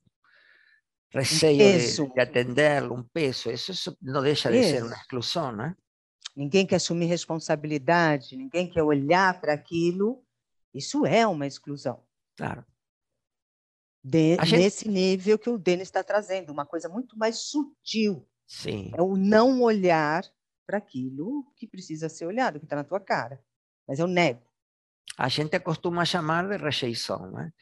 receio 1.11 2.05
um 2.05 2.07
de, 2.09 2.15
de 2.15 2.21
atendê-lo, 2.21 2.95
um 2.95 3.03
peso. 3.03 3.51
Isso 3.51 3.97
não 4.01 4.23
deixa 4.23 4.51
de 4.51 4.63
ser 4.63 4.83
uma 4.83 4.95
exclusão, 4.95 5.53
né? 5.53 5.77
Ninguém 6.35 6.67
quer 6.67 6.77
assumir 6.77 7.07
responsabilidade, 7.07 8.37
ninguém 8.37 8.69
quer 8.69 8.83
olhar 8.83 9.41
para 9.41 9.53
aquilo. 9.53 10.25
Isso 10.73 11.07
é 11.07 11.27
uma 11.27 11.47
exclusão. 11.47 12.03
Claro. 12.37 12.65
De, 14.03 14.37
gente... 14.45 14.57
Nesse 14.57 14.89
nível 14.89 15.39
que 15.39 15.49
o 15.49 15.57
Denis 15.57 15.89
está 15.89 16.03
trazendo, 16.03 16.51
uma 16.51 16.67
coisa 16.67 16.89
muito 16.89 17.17
mais 17.17 17.39
sutil. 17.39 18.27
Sim. 18.47 18.91
É 18.95 19.01
o 19.01 19.17
não 19.17 19.63
olhar 19.63 20.25
para 20.67 20.79
aquilo 20.79 21.45
que 21.57 21.67
precisa 21.67 22.09
ser 22.09 22.27
olhado, 22.27 22.59
que 22.59 22.67
está 22.67 22.77
na 22.77 22.85
tua 22.85 23.01
cara. 23.01 23.43
Mas 23.87 23.99
eu 23.99 24.07
nego. 24.07 24.43
A 25.17 25.29
gente 25.29 25.59
costuma 25.61 26.05
chamar 26.05 26.49
de 26.49 26.57
rejeição, 26.57 27.31
né? 27.31 27.53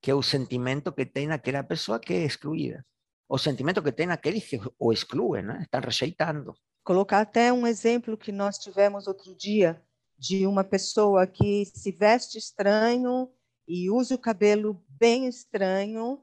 que 0.00 0.10
é 0.10 0.14
o 0.14 0.22
sentimento 0.22 0.92
que 0.92 1.04
tem 1.04 1.30
aquela 1.30 1.62
pessoa 1.62 1.98
que 1.98 2.12
é 2.12 2.24
excluída. 2.24 2.84
O 3.28 3.38
sentimento 3.38 3.82
que 3.82 3.92
tem 3.92 4.10
aqueles 4.10 4.44
que 4.44 4.60
o 4.78 4.92
excluem, 4.92 5.42
né? 5.42 5.60
estão 5.62 5.80
rejeitando. 5.80 6.54
Colocar 6.82 7.20
até 7.20 7.52
um 7.52 7.66
exemplo 7.66 8.16
que 8.16 8.32
nós 8.32 8.58
tivemos 8.58 9.06
outro 9.06 9.34
dia, 9.34 9.82
de 10.18 10.46
uma 10.46 10.62
pessoa 10.62 11.26
que 11.26 11.64
se 11.64 11.90
veste 11.90 12.38
estranho 12.38 13.30
e 13.66 13.90
usa 13.90 14.14
o 14.14 14.18
cabelo 14.18 14.82
bem 14.88 15.26
estranho, 15.26 16.22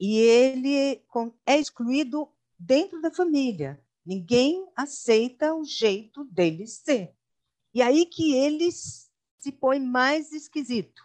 e 0.00 0.18
ele 0.18 1.02
é 1.46 1.58
excluído 1.58 2.28
dentro 2.58 3.00
da 3.00 3.10
família. 3.10 3.80
Ninguém 4.08 4.66
aceita 4.74 5.54
o 5.54 5.62
jeito 5.62 6.24
dele 6.24 6.66
ser. 6.66 7.12
E 7.74 7.82
aí 7.82 8.06
que 8.06 8.34
ele 8.34 8.72
se 8.72 9.52
põe 9.52 9.78
mais 9.78 10.32
esquisito 10.32 11.02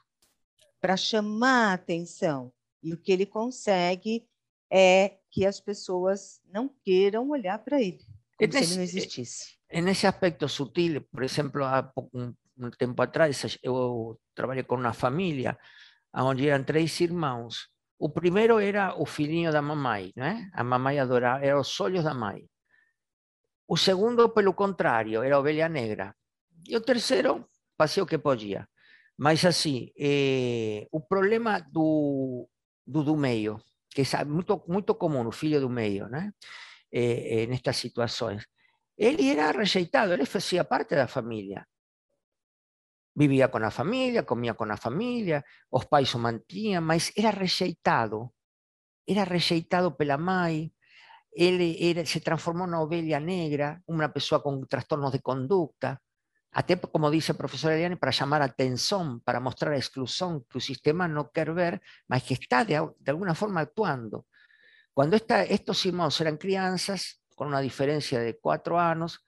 para 0.80 0.96
chamar 0.96 1.72
a 1.72 1.74
atenção. 1.74 2.54
E 2.82 2.94
o 2.94 2.98
que 2.98 3.12
ele 3.12 3.26
consegue 3.26 4.26
é 4.72 5.18
que 5.30 5.46
as 5.46 5.60
pessoas 5.60 6.40
não 6.50 6.70
queiram 6.82 7.30
olhar 7.30 7.60
para 7.60 7.82
ele, 7.82 8.00
como 8.38 8.54
nesse, 8.54 8.68
se 8.68 8.72
ele 8.72 8.78
não 8.78 8.84
existisse. 8.84 9.58
Nesse 9.70 10.08
aspecto 10.08 10.48
sutil, 10.48 11.02
por 11.02 11.24
exemplo, 11.24 11.66
há 11.66 11.92
um, 12.14 12.34
um 12.58 12.72
tempo 12.72 13.02
atrás, 13.02 13.58
eu 13.62 14.18
trabalhei 14.34 14.64
com 14.64 14.76
uma 14.76 14.94
família 14.94 15.60
onde 16.16 16.48
eram 16.48 16.64
três 16.64 16.98
irmãos. 17.02 17.68
O 18.00 18.08
primeiro 18.10 18.60
era 18.60 18.96
o 18.98 19.06
filhinho 19.06 19.52
da 19.52 19.62
mamãe, 19.62 20.14
né? 20.16 20.50
A 20.54 20.64
mamãe 20.64 21.00
adorava, 21.00 21.44
eram 21.44 21.60
os 21.60 21.82
olhos 21.82 22.06
da 22.06 22.14
mãe. 22.14 22.48
O 23.68 23.78
segundo, 23.78 24.30
pelo 24.30 24.54
contrário, 24.54 25.24
era 25.24 25.40
ovelha 25.40 25.70
negra. 25.70 26.16
E 26.68 26.76
o 26.76 26.82
terceiro, 26.82 27.48
fazia 27.78 28.04
o 28.04 28.08
que 28.08 28.18
podia. 28.18 28.68
Mas, 29.18 29.46
assim, 29.46 29.92
eh, 29.98 30.88
o 30.92 31.00
problema 31.00 31.60
do, 31.60 32.48
do, 32.86 33.04
do 33.04 33.16
meio, 33.16 33.62
que 33.90 34.02
é 34.02 34.26
muito, 34.26 34.64
muito 34.68 34.96
comum, 34.96 35.28
o 35.28 35.32
filho 35.32 35.62
do 35.62 35.70
meio, 35.70 36.08
né? 36.08 36.32
Eh, 36.92 37.46
nestas 37.48 37.78
situações, 37.78 38.46
ele 38.98 39.30
era 39.30 39.52
rejeitado, 39.52 40.14
ele 40.14 40.26
fazia 40.26 40.64
parte 40.64 40.96
da 40.96 41.08
família. 41.08 41.66
Vivia 43.16 43.48
com 43.48 43.60
a 43.60 43.72
família, 43.72 44.24
comia 44.24 44.54
com 44.54 44.66
a 44.66 44.78
família, 44.78 45.44
os 45.72 45.86
pais 45.86 46.14
o 46.16 46.20
mantinham, 46.20 46.82
mas 46.82 47.12
era 47.16 47.32
rejeitado. 47.32 48.32
Era 49.08 49.24
rejeitado 49.24 49.92
pela 49.92 50.18
mãe, 50.18 50.72
él 51.36 51.76
era, 51.80 52.06
se 52.06 52.22
transformó 52.22 52.64
en 52.64 52.70
una 52.70 52.82
oveja 52.82 53.20
negra, 53.20 53.82
una 53.86 54.12
persona 54.12 54.42
con 54.42 54.68
trastornos 54.68 55.12
de 55.12 55.22
conducta, 55.22 56.02
até, 56.52 56.80
como 56.80 57.10
dice 57.10 57.32
el 57.32 57.38
profesor 57.38 57.72
Eliane, 57.72 57.98
para 57.98 58.12
llamar 58.12 58.44
atención, 58.44 59.22
para 59.22 59.40
mostrar 59.40 59.74
a 59.74 59.78
exclusión 59.78 60.44
que 60.44 60.60
el 60.60 60.62
sistema 60.62 61.08
no 61.08 61.32
quiere 61.32 61.52
ver, 61.52 61.82
mas 62.08 62.24
que 62.24 62.36
está 62.36 62.64
de, 62.64 62.76
de 63.00 63.12
alguna 63.12 63.34
forma 63.34 63.62
actuando. 63.62 64.28
Cuando 64.94 65.16
esta, 65.16 65.44
estos 65.44 65.84
irmãos 65.88 66.20
eran 66.22 66.38
crianzas, 66.38 67.24
con 67.36 67.48
una 67.48 67.62
diferencia 67.62 68.20
de 68.20 68.38
cuatro 68.38 68.80
años, 68.80 69.26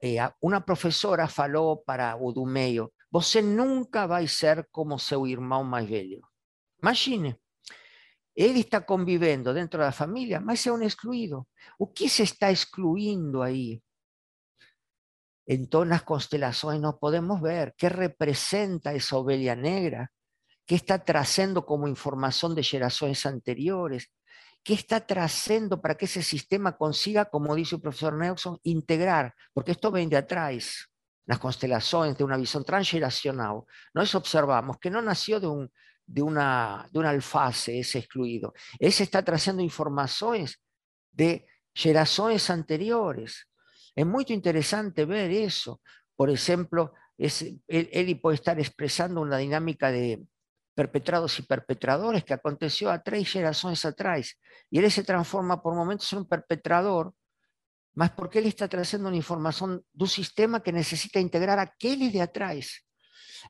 eh, 0.00 0.18
una 0.40 0.64
profesora 0.64 1.26
falou 1.26 1.82
para 1.82 2.16
o 2.16 2.32
do 2.32 2.46
meio, 2.46 2.92
você 3.10 3.42
nunca 3.42 4.06
vai 4.06 4.28
ser 4.28 4.68
como 4.70 4.98
seu 4.98 5.26
irmão 5.26 5.64
mais 5.64 5.88
velho. 5.88 6.20
Imagine, 6.80 7.36
Ele 8.36 8.60
está 8.60 8.80
convivendo 8.80 9.54
dentro 9.54 9.78
da 9.78 9.92
família, 9.92 10.40
mas 10.40 10.66
é 10.66 10.72
um 10.72 10.82
excluído. 10.82 11.46
O 11.78 11.86
que 11.86 12.08
se 12.08 12.22
está 12.22 12.50
excluindo 12.50 13.42
aí? 13.42 13.80
Então, 15.46 15.84
nas 15.84 16.02
constelações, 16.02 16.80
nós 16.80 16.98
podemos 16.98 17.40
ver 17.40 17.74
que 17.76 17.86
representa 17.86 18.92
essa 18.92 19.16
ovelha 19.16 19.54
negra, 19.54 20.08
que 20.66 20.76
está 20.76 20.98
trazendo 20.98 21.62
como 21.62 21.86
informação 21.86 22.54
de 22.54 22.62
gerações 22.62 23.24
anteriores, 23.26 24.08
que 24.64 24.72
está 24.72 24.98
trazendo 24.98 25.78
para 25.78 25.94
que 25.94 26.06
esse 26.06 26.22
sistema 26.22 26.72
consiga, 26.72 27.26
como 27.26 27.54
disse 27.54 27.74
o 27.74 27.78
professor 27.78 28.16
Nelson, 28.16 28.58
integrar, 28.64 29.34
porque 29.54 29.72
isto 29.72 29.90
vem 29.92 30.08
de 30.08 30.16
atrás, 30.16 30.86
nas 31.26 31.38
constelações, 31.38 32.16
de 32.16 32.24
uma 32.24 32.38
visão 32.38 32.62
transgeracional. 32.62 33.66
Nós 33.94 34.14
observamos 34.14 34.78
que 34.80 34.88
não 34.88 35.02
nasceu 35.02 35.38
de 35.38 35.46
um 35.46 35.68
de 36.06 36.22
una, 36.22 36.88
de 36.92 36.98
una 36.98 37.10
alface, 37.10 37.78
ese 37.78 37.98
excluido. 37.98 38.52
Ese 38.78 39.02
está 39.02 39.22
trazendo 39.22 39.62
informações 39.62 40.60
de 41.12 41.46
gerações 41.74 42.50
anteriores. 42.50 43.46
É 43.96 44.04
muito 44.04 44.32
interessante 44.32 45.04
ver 45.04 45.30
isso. 45.30 45.80
Por 46.16 46.28
exemplo, 46.28 46.92
esse, 47.16 47.62
ele 47.68 48.16
pode 48.16 48.40
estar 48.40 48.58
expressando 48.58 49.22
uma 49.22 49.38
dinâmica 49.38 49.90
de, 49.90 50.24
perpetrados 50.74 51.38
y 51.38 51.42
perpetradores 51.42 52.24
que 52.24 52.34
aconteció 52.34 52.90
a 52.90 53.02
tres 53.02 53.30
generaciones 53.30 53.84
atrás. 53.84 54.38
Y 54.70 54.78
él 54.78 54.90
se 54.90 55.04
transforma 55.04 55.62
por 55.62 55.74
momentos 55.74 56.12
en 56.12 56.20
un 56.20 56.28
perpetrador, 56.28 57.14
más 57.94 58.10
porque 58.10 58.40
él 58.40 58.46
está 58.46 58.68
trayendo 58.68 59.08
una 59.08 59.16
información 59.16 59.84
de 59.92 60.04
un 60.04 60.08
sistema 60.08 60.62
que 60.62 60.72
necesita 60.72 61.20
integrar 61.20 61.58
a 61.58 61.62
aquellos 61.62 62.12
de 62.12 62.20
atrás. 62.20 62.83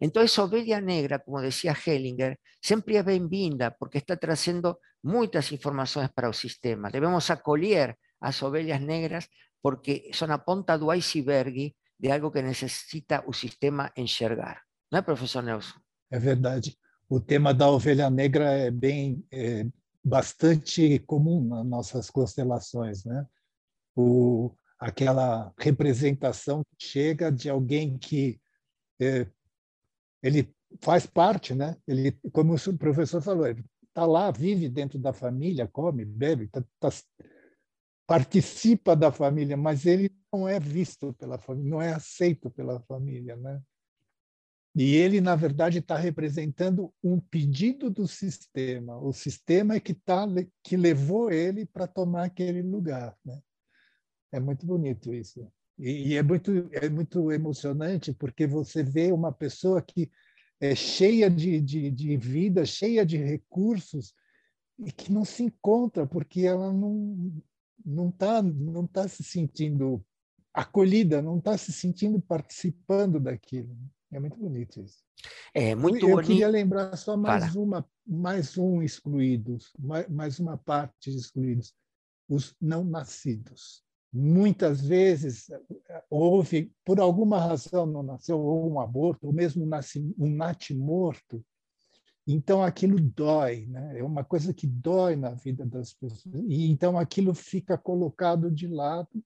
Entonces, 0.00 0.38
Ovelia 0.38 0.80
Negra, 0.80 1.18
como 1.18 1.40
decía 1.40 1.74
Hellinger, 1.74 2.38
siempre 2.60 2.98
es 2.98 3.04
bienvenida 3.04 3.76
porque 3.78 3.98
está 3.98 4.16
trayendo 4.16 4.80
muchas 5.02 5.52
informaciones 5.52 6.10
para 6.12 6.28
el 6.28 6.34
sistema. 6.34 6.90
Debemos 6.90 7.30
acolher 7.30 7.96
las 8.20 8.42
ovelhas 8.42 8.80
negras 8.80 9.28
porque 9.60 10.10
son 10.12 10.30
a 10.30 10.44
ponta 10.44 10.76
do 10.78 10.92
iceberg 10.94 11.74
de 11.98 12.12
algo 12.12 12.30
que 12.30 12.42
necessita 12.42 13.24
o 13.26 13.32
sistema 13.32 13.92
enxergar. 13.96 14.62
Não 14.90 14.98
é, 14.98 15.02
professor 15.02 15.42
Nelson? 15.42 15.78
É 16.10 16.18
verdade. 16.18 16.76
O 17.08 17.20
tema 17.20 17.52
da 17.52 17.68
ovelha 17.68 18.10
negra 18.10 18.50
é 18.52 18.70
bem 18.70 19.24
é, 19.30 19.66
bastante 20.02 20.98
comum 21.00 21.44
nas 21.44 21.64
nossas 21.66 22.10
constelações, 22.10 23.04
né? 23.04 23.26
O, 23.96 24.54
aquela 24.78 25.52
representação 25.58 26.64
chega 26.78 27.30
de 27.30 27.48
alguém 27.48 27.96
que 27.96 28.40
é, 29.00 29.26
ele 30.24 30.50
faz 30.80 31.04
parte, 31.06 31.54
né? 31.54 31.76
Ele, 31.86 32.12
como 32.32 32.54
o 32.54 32.78
professor 32.78 33.20
falou, 33.20 33.46
ele 33.46 33.62
está 33.88 34.06
lá, 34.06 34.30
vive 34.30 34.70
dentro 34.70 34.98
da 34.98 35.12
família, 35.12 35.68
come, 35.68 36.02
bebe, 36.02 36.48
tá, 36.48 36.64
tá, 36.80 36.88
participa 38.06 38.96
da 38.96 39.12
família, 39.12 39.54
mas 39.54 39.84
ele 39.84 40.10
não 40.32 40.48
é 40.48 40.58
visto 40.58 41.12
pela 41.12 41.38
família, 41.38 41.70
não 41.70 41.82
é 41.82 41.92
aceito 41.92 42.50
pela 42.50 42.80
família, 42.80 43.36
né? 43.36 43.62
E 44.74 44.96
ele, 44.96 45.20
na 45.20 45.36
verdade, 45.36 45.78
está 45.78 45.96
representando 45.96 46.92
um 47.02 47.20
pedido 47.20 47.88
do 47.88 48.08
sistema. 48.08 48.96
O 48.98 49.12
sistema 49.12 49.74
é 49.74 49.80
que, 49.80 49.94
tá, 49.94 50.26
que 50.64 50.76
levou 50.76 51.30
ele 51.30 51.64
para 51.64 51.86
tomar 51.86 52.24
aquele 52.24 52.60
lugar. 52.60 53.16
Né? 53.24 53.40
É 54.32 54.40
muito 54.40 54.66
bonito 54.66 55.14
isso. 55.14 55.48
E, 55.78 56.08
e, 56.08 56.14
é, 56.16 56.22
muito, 56.22 56.68
é 56.72 56.88
muito 56.88 57.32
emocionante, 57.32 58.12
porque 58.12 58.46
você 58.46 58.82
vê 58.82 59.12
uma 59.12 59.32
pessoa 59.32 59.82
que 59.82 60.10
é 60.60 60.74
cheia 60.74 61.28
de, 61.28 61.60
de, 61.60 61.90
de 61.90 62.16
vida, 62.16 62.64
cheia 62.64 63.04
de 63.04 63.16
recursos, 63.16 64.14
e 64.78 64.90
que 64.90 65.12
não 65.12 65.24
se 65.24 65.42
encontra, 65.42 66.06
porque 66.06 66.42
ela 66.42 66.72
não, 66.72 67.32
não 67.84 68.08
está 68.08 68.42
não 68.42 68.86
tá 68.86 69.06
se 69.06 69.22
sentindo 69.22 70.04
acolhida, 70.52 71.20
não 71.20 71.38
está 71.38 71.56
se 71.58 71.72
sentindo 71.72 72.20
participando 72.20 73.20
daquilo. 73.20 73.76
É 74.12 74.20
muito 74.20 74.36
bonito 74.36 74.80
isso. 74.80 75.02
É 75.52 75.74
muito 75.74 76.08
Eu 76.08 76.22
queria 76.22 76.48
lembrar 76.48 76.96
só 76.96 77.16
mais 77.16 77.56
uma, 77.56 77.88
mais 78.06 78.56
um 78.56 78.82
excluídos, 78.82 79.72
mais, 79.78 80.08
mais 80.08 80.38
uma 80.38 80.56
parte 80.56 81.10
de 81.10 81.16
excluídos, 81.16 81.74
os 82.28 82.54
não 82.60 82.84
nascidos. 82.84 83.82
Muitas 84.16 84.80
vezes 84.80 85.48
houve, 86.08 86.72
por 86.84 87.00
alguma 87.00 87.40
razão 87.40 87.84
não 87.84 88.02
nasceu, 88.02 88.38
ou 88.38 88.70
um 88.70 88.78
aborto, 88.78 89.26
ou 89.26 89.32
mesmo 89.32 89.64
um 89.64 90.30
natimorto, 90.30 91.44
então 92.26 92.62
aquilo 92.62 92.98
dói, 92.98 93.66
né? 93.66 93.98
é 93.98 94.02
uma 94.02 94.24
coisa 94.24 94.54
que 94.54 94.66
dói 94.66 95.14
na 95.14 95.30
vida 95.30 95.66
das 95.66 95.92
pessoas. 95.92 96.42
E 96.46 96.70
então 96.70 96.98
aquilo 96.98 97.34
fica 97.34 97.76
colocado 97.76 98.50
de 98.50 98.66
lado 98.66 99.22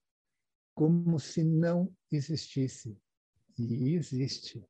como 0.75 1.19
se 1.21 1.45
não 1.45 1.93
existisse. 2.11 2.97
E 3.57 3.95
existe, 3.95 4.65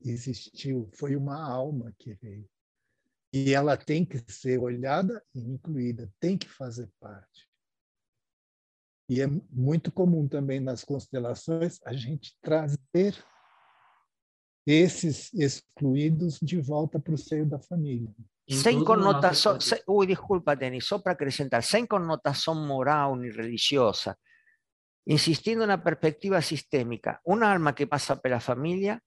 existiu, 0.00 0.88
foi 0.94 1.14
uma 1.14 1.40
alma 1.40 1.94
que 1.98 2.14
veio. 2.14 2.48
E 3.32 3.52
ela 3.52 3.76
tem 3.76 4.04
que 4.04 4.18
ser 4.30 4.58
olhada 4.58 5.22
e 5.34 5.40
incluída, 5.40 6.12
tem 6.20 6.36
que 6.36 6.48
fazer 6.48 6.88
parte. 7.00 7.51
E 9.12 9.20
é 9.20 9.26
muito 9.50 9.92
comum 9.92 10.26
também 10.26 10.58
nas 10.58 10.82
constelações 10.82 11.78
a 11.84 11.92
gente 11.92 12.34
trazer 12.40 13.22
esses 14.66 15.30
excluídos 15.34 16.38
de 16.40 16.58
volta 16.58 16.98
para 16.98 17.12
o 17.12 17.18
seio 17.18 17.44
da 17.44 17.58
família. 17.58 18.08
Sem 18.48 18.82
conotação, 18.82 19.60
sem, 19.60 19.82
ui, 19.86 20.06
desculpa, 20.06 20.56
Denis, 20.56 20.86
só 20.86 20.98
para 20.98 21.12
acrescentar, 21.12 21.62
sem 21.62 21.84
conotação 21.84 22.54
moral 22.54 23.14
nem 23.14 23.30
religiosa, 23.30 24.16
insistindo 25.06 25.66
na 25.66 25.76
perspectiva 25.76 26.40
sistêmica, 26.40 27.20
uma 27.22 27.52
alma 27.52 27.74
que 27.74 27.84
passa 27.84 28.16
pela 28.16 28.40
família 28.40 28.98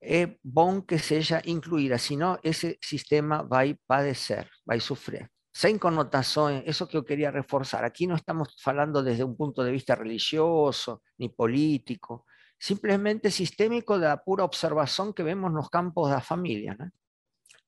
é 0.00 0.36
bom 0.44 0.80
que 0.80 0.98
seja 0.98 1.42
incluída, 1.44 1.98
senão 1.98 2.38
esse 2.44 2.78
sistema 2.80 3.42
vai 3.42 3.76
padecer, 3.88 4.48
vai 4.64 4.78
sofrer. 4.78 5.28
Sem 5.60 5.76
conotações, 5.76 6.62
isso 6.68 6.86
que 6.86 6.96
eu 6.96 7.02
queria 7.02 7.32
reforçar. 7.32 7.82
Aqui 7.82 8.06
não 8.06 8.14
estamos 8.14 8.54
falando 8.62 9.02
desde 9.02 9.24
um 9.24 9.34
ponto 9.34 9.64
de 9.64 9.72
vista 9.72 9.96
religioso, 9.96 11.00
nem 11.18 11.28
político, 11.28 12.24
simplesmente 12.56 13.28
sistêmico 13.28 13.98
da 13.98 14.16
pura 14.16 14.44
observação 14.44 15.12
que 15.12 15.20
vemos 15.24 15.52
nos 15.52 15.68
campos 15.68 16.10
da 16.10 16.20
família. 16.20 16.76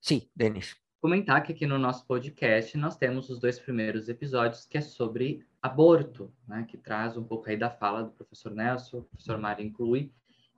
Sim, 0.00 0.30
Denis. 0.36 0.76
Comentar 1.00 1.42
que 1.42 1.50
aqui 1.50 1.66
no 1.66 1.80
nosso 1.80 2.06
podcast 2.06 2.78
nós 2.78 2.96
temos 2.96 3.28
os 3.28 3.40
dois 3.40 3.58
primeiros 3.58 4.08
episódios 4.08 4.64
que 4.64 4.78
é 4.78 4.80
sobre 4.80 5.44
aborto, 5.60 6.32
né? 6.46 6.64
que 6.68 6.78
traz 6.78 7.16
um 7.16 7.24
pouco 7.24 7.50
aí 7.50 7.56
da 7.56 7.70
fala 7.70 8.04
do 8.04 8.12
professor 8.12 8.54
Nelson, 8.54 8.98
o 8.98 9.02
professor 9.02 9.36
Mário 9.36 9.66
inclui, 9.66 10.12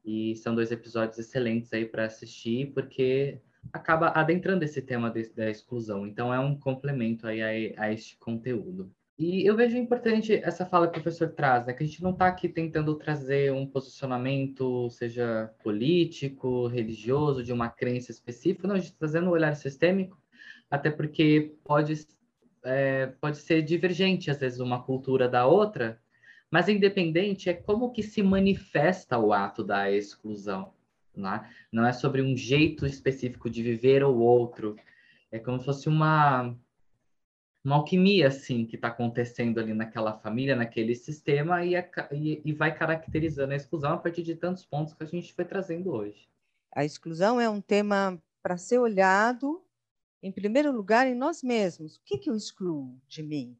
e 0.05 0.37
são 0.37 0.55
dois 0.55 0.71
episódios 0.71 1.19
excelentes 1.19 1.73
aí 1.73 1.87
para 1.87 2.05
assistir, 2.05 2.75
porque 2.75 3.41
acaba 3.73 4.09
adentrando 4.09 4.65
esse 4.65 4.81
tema 4.81 5.11
de, 5.11 5.29
da 5.35 5.51
exclusão. 5.51 6.07
Então 6.07 6.33
é 6.33 6.39
um 6.39 6.59
complemento 6.59 7.27
aí 7.27 7.75
a, 7.75 7.83
a 7.85 7.93
este 7.93 8.17
conteúdo. 8.19 8.91
E 9.19 9.47
eu 9.47 9.55
vejo 9.55 9.77
importante 9.77 10.35
essa 10.35 10.67
fala 10.67 10.91
que 10.91 10.99
o 10.99 11.03
professor 11.03 11.29
traz, 11.31 11.67
né? 11.67 11.73
que 11.73 11.85
a 11.85 11.87
gente 11.87 12.03
não 12.03 12.11
está 12.11 12.27
aqui 12.27 12.49
tentando 12.49 12.95
trazer 12.97 13.53
um 13.53 13.67
posicionamento, 13.67 14.89
seja 14.91 15.53
político, 15.63 16.67
religioso, 16.67 17.45
de 17.45 17.53
uma 17.53 17.69
crença 17.69 18.11
específica, 18.11 18.67
não, 18.67 18.75
a 18.75 18.79
gente 18.79 18.89
está 18.89 18.99
trazendo 18.99 19.29
um 19.29 19.33
olhar 19.33 19.55
sistêmico, 19.55 20.19
até 20.71 20.91
porque 20.91 21.55
pode, 21.63 22.07
é, 22.65 23.07
pode 23.21 23.37
ser 23.39 23.63
divergente, 23.63 24.31
às 24.31 24.39
vezes, 24.39 24.59
uma 24.61 24.83
cultura 24.83 25.29
da 25.29 25.47
outra, 25.47 26.01
mas 26.51 26.69
independente 26.69 27.49
é 27.49 27.55
como 27.55 27.93
que 27.93 28.03
se 28.03 28.23
manifesta 28.23 29.19
o 29.19 29.33
ato 29.33 29.63
da 29.63 29.91
exclusão. 29.91 30.73
Né? 31.15 31.49
Não 31.71 31.87
é 31.87 31.93
sobre 31.93 32.23
um 32.23 32.37
jeito 32.37 32.87
específico 32.87 33.51
de 33.51 33.63
viver 33.63 34.03
ou 34.03 34.19
outro, 34.19 34.77
é 35.31 35.39
como 35.39 35.59
se 35.59 35.65
fosse 35.65 35.89
uma 35.89 36.55
uma 37.65 37.77
alquimia 37.77 38.27
assim 38.27 38.67
que 38.67 38.77
está 38.77 38.89
acontecendo 38.89 39.61
ali 39.61 39.73
naquela 39.73 40.19
família, 40.19 40.57
naquele 40.57 40.95
sistema 40.95 41.65
e, 41.65 41.75
e, 42.11 42.43
e, 42.45 42.53
vai 42.53 42.77
caracterizando 42.77 43.53
a 43.53 43.57
exclusão 43.57 43.93
a 43.93 43.99
partir 43.99 44.23
de 44.23 44.35
tantos 44.35 44.65
pontos 44.65 44.95
que 44.95 45.03
a 45.03 45.07
gente 45.07 45.33
foi 45.33 45.45
trazendo 45.45 45.93
hoje. 45.93 46.29
A 46.75 46.85
exclusão 46.85 47.41
é 47.41 47.49
um 47.49 47.61
tema 47.61 48.21
para 48.43 48.57
ser 48.57 48.79
olhado, 48.79 49.63
em 50.23 50.33
primeiro 50.33 50.73
lugar, 50.73 51.07
em 51.07 51.15
nós 51.15 51.43
mesmos. 51.43 51.97
O 51.97 52.01
que, 52.05 52.19
que 52.19 52.29
eu 52.29 52.35
excluo 52.35 52.99
de 53.07 53.23
mim? 53.23 53.57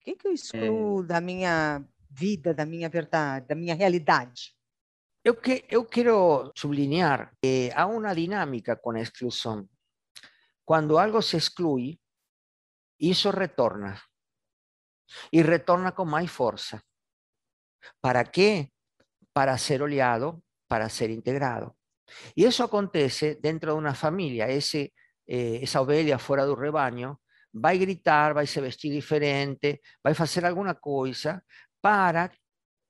O 0.00 0.04
que, 0.04 0.16
que 0.16 0.28
eu 0.28 0.32
excluo 0.32 1.02
é... 1.02 1.06
da 1.06 1.20
minha 1.20 1.82
vida, 2.10 2.52
da 2.52 2.66
minha 2.66 2.90
verdade, 2.90 3.46
da 3.46 3.54
minha 3.54 3.74
realidade? 3.74 4.54
Eu, 5.24 5.40
que, 5.40 5.64
eu 5.70 5.86
quero 5.86 6.52
sublinhar 6.54 7.32
que 7.40 7.72
há 7.74 7.86
uma 7.86 8.14
dinâmica 8.14 8.76
com 8.76 8.90
a 8.90 9.00
exclusão. 9.00 9.66
Quando 10.66 10.98
algo 10.98 11.22
se 11.22 11.38
exclui, 11.38 11.98
eso 12.98 13.32
retorna. 13.32 14.02
Y 15.30 15.42
retorna 15.42 15.92
con 15.92 16.08
más 16.08 16.30
fuerza. 16.30 16.82
¿Para 18.00 18.24
qué? 18.24 18.70
Para 19.32 19.56
ser 19.56 19.82
oleado, 19.82 20.42
para 20.68 20.90
ser 20.90 21.10
integrado. 21.10 21.76
Y 22.34 22.44
eso 22.44 22.64
acontece 22.64 23.36
dentro 23.40 23.72
de 23.72 23.78
una 23.78 23.94
familia. 23.94 24.46
Ese, 24.48 24.92
eh, 25.26 25.60
esa 25.62 25.80
oveja 25.80 26.18
fuera 26.18 26.44
del 26.44 26.56
rebaño 26.56 27.22
va 27.54 27.70
a 27.70 27.74
gritar, 27.74 28.36
va 28.36 28.42
a 28.42 28.46
se 28.46 28.60
vestir 28.60 28.92
diferente, 28.92 29.80
va 30.06 30.10
a 30.10 30.22
hacer 30.22 30.44
alguna 30.44 30.74
cosa 30.74 31.42
para 31.80 32.30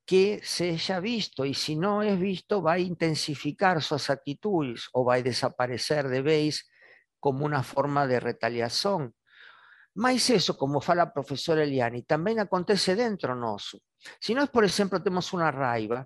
que 0.06 0.40
sea 0.44 1.00
visto. 1.00 1.44
Y 1.44 1.54
si 1.54 1.76
no 1.76 2.02
es 2.02 2.18
visto, 2.18 2.62
va 2.62 2.74
a 2.74 2.78
intensificar 2.78 3.82
sus 3.82 4.10
actitudes 4.10 4.88
o 4.92 5.04
va 5.04 5.14
a 5.14 5.22
desaparecer 5.22 6.08
de 6.08 6.22
vez 6.22 6.68
como 7.20 7.44
una 7.44 7.62
forma 7.62 8.06
de 8.06 8.20
retaliación 8.20 9.14
Mas 9.94 10.28
eso, 10.30 10.56
como 10.56 10.80
fala 10.80 11.04
a 11.04 11.12
profesora 11.12 11.62
Eliani, 11.62 12.02
también 12.02 12.40
acontece 12.40 12.96
dentro 12.96 13.36
nosso. 13.36 13.78
Si 14.18 14.34
nós, 14.34 14.50
por 14.50 14.64
ejemplo, 14.64 15.00
tenemos 15.00 15.32
una 15.32 15.52
raiva 15.52 16.04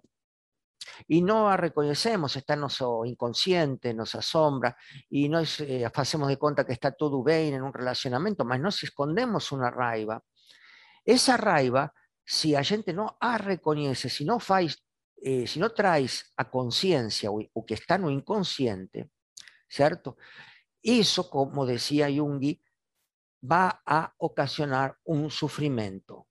y 1.06 1.22
no 1.22 1.48
la 1.48 1.56
reconocemos, 1.56 2.36
está 2.36 2.52
en 2.52 2.60
nuestro 2.60 3.04
inconsciente, 3.06 3.94
nos 3.94 4.14
asombra 4.14 4.76
y 5.08 5.28
nos 5.28 5.60
eh, 5.60 5.90
de 5.90 6.36
cuenta 6.36 6.66
que 6.66 6.74
está 6.74 6.92
todo 6.92 7.24
bien 7.24 7.54
en 7.54 7.62
un 7.62 7.72
relacionamiento, 7.72 8.44
mas 8.44 8.60
nos 8.60 8.82
escondemos 8.82 9.52
una 9.52 9.70
raiva. 9.70 10.22
Esa 11.02 11.38
raiva, 11.38 11.92
si 12.30 12.54
a 12.54 12.62
gente 12.62 12.92
no 12.92 13.16
a 13.20 13.38
reconoce, 13.38 14.10
si 14.10 14.22
no 14.26 14.38
faz, 14.38 14.76
eh, 15.16 15.46
si 15.46 15.58
no 15.58 15.70
traes 15.70 16.30
a 16.36 16.50
conciencia 16.50 17.30
o, 17.30 17.40
o 17.54 17.64
que 17.64 17.72
está 17.72 17.96
no 17.96 18.10
inconsciente, 18.10 19.10
¿cierto? 19.66 20.18
Eso, 20.82 21.30
como 21.30 21.64
decía 21.64 22.08
Jung, 22.14 22.44
va 23.42 23.80
a 23.86 24.12
ocasionar 24.18 24.98
un 25.04 25.30
sufrimiento. 25.30 26.26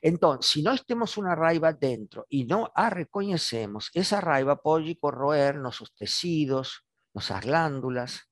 Entonces, 0.00 0.50
si 0.50 0.60
no 0.60 0.72
estemos 0.72 1.16
una 1.16 1.36
raiva 1.36 1.72
dentro 1.72 2.26
y 2.28 2.44
no 2.44 2.72
la 2.76 2.90
reconocemos, 2.90 3.90
esa 3.94 4.20
raiva 4.20 4.60
puede 4.60 4.98
corroer 4.98 5.54
nuestros 5.54 5.94
tecidos, 5.94 6.84
nuestras 7.14 7.44
glándulas, 7.44 8.28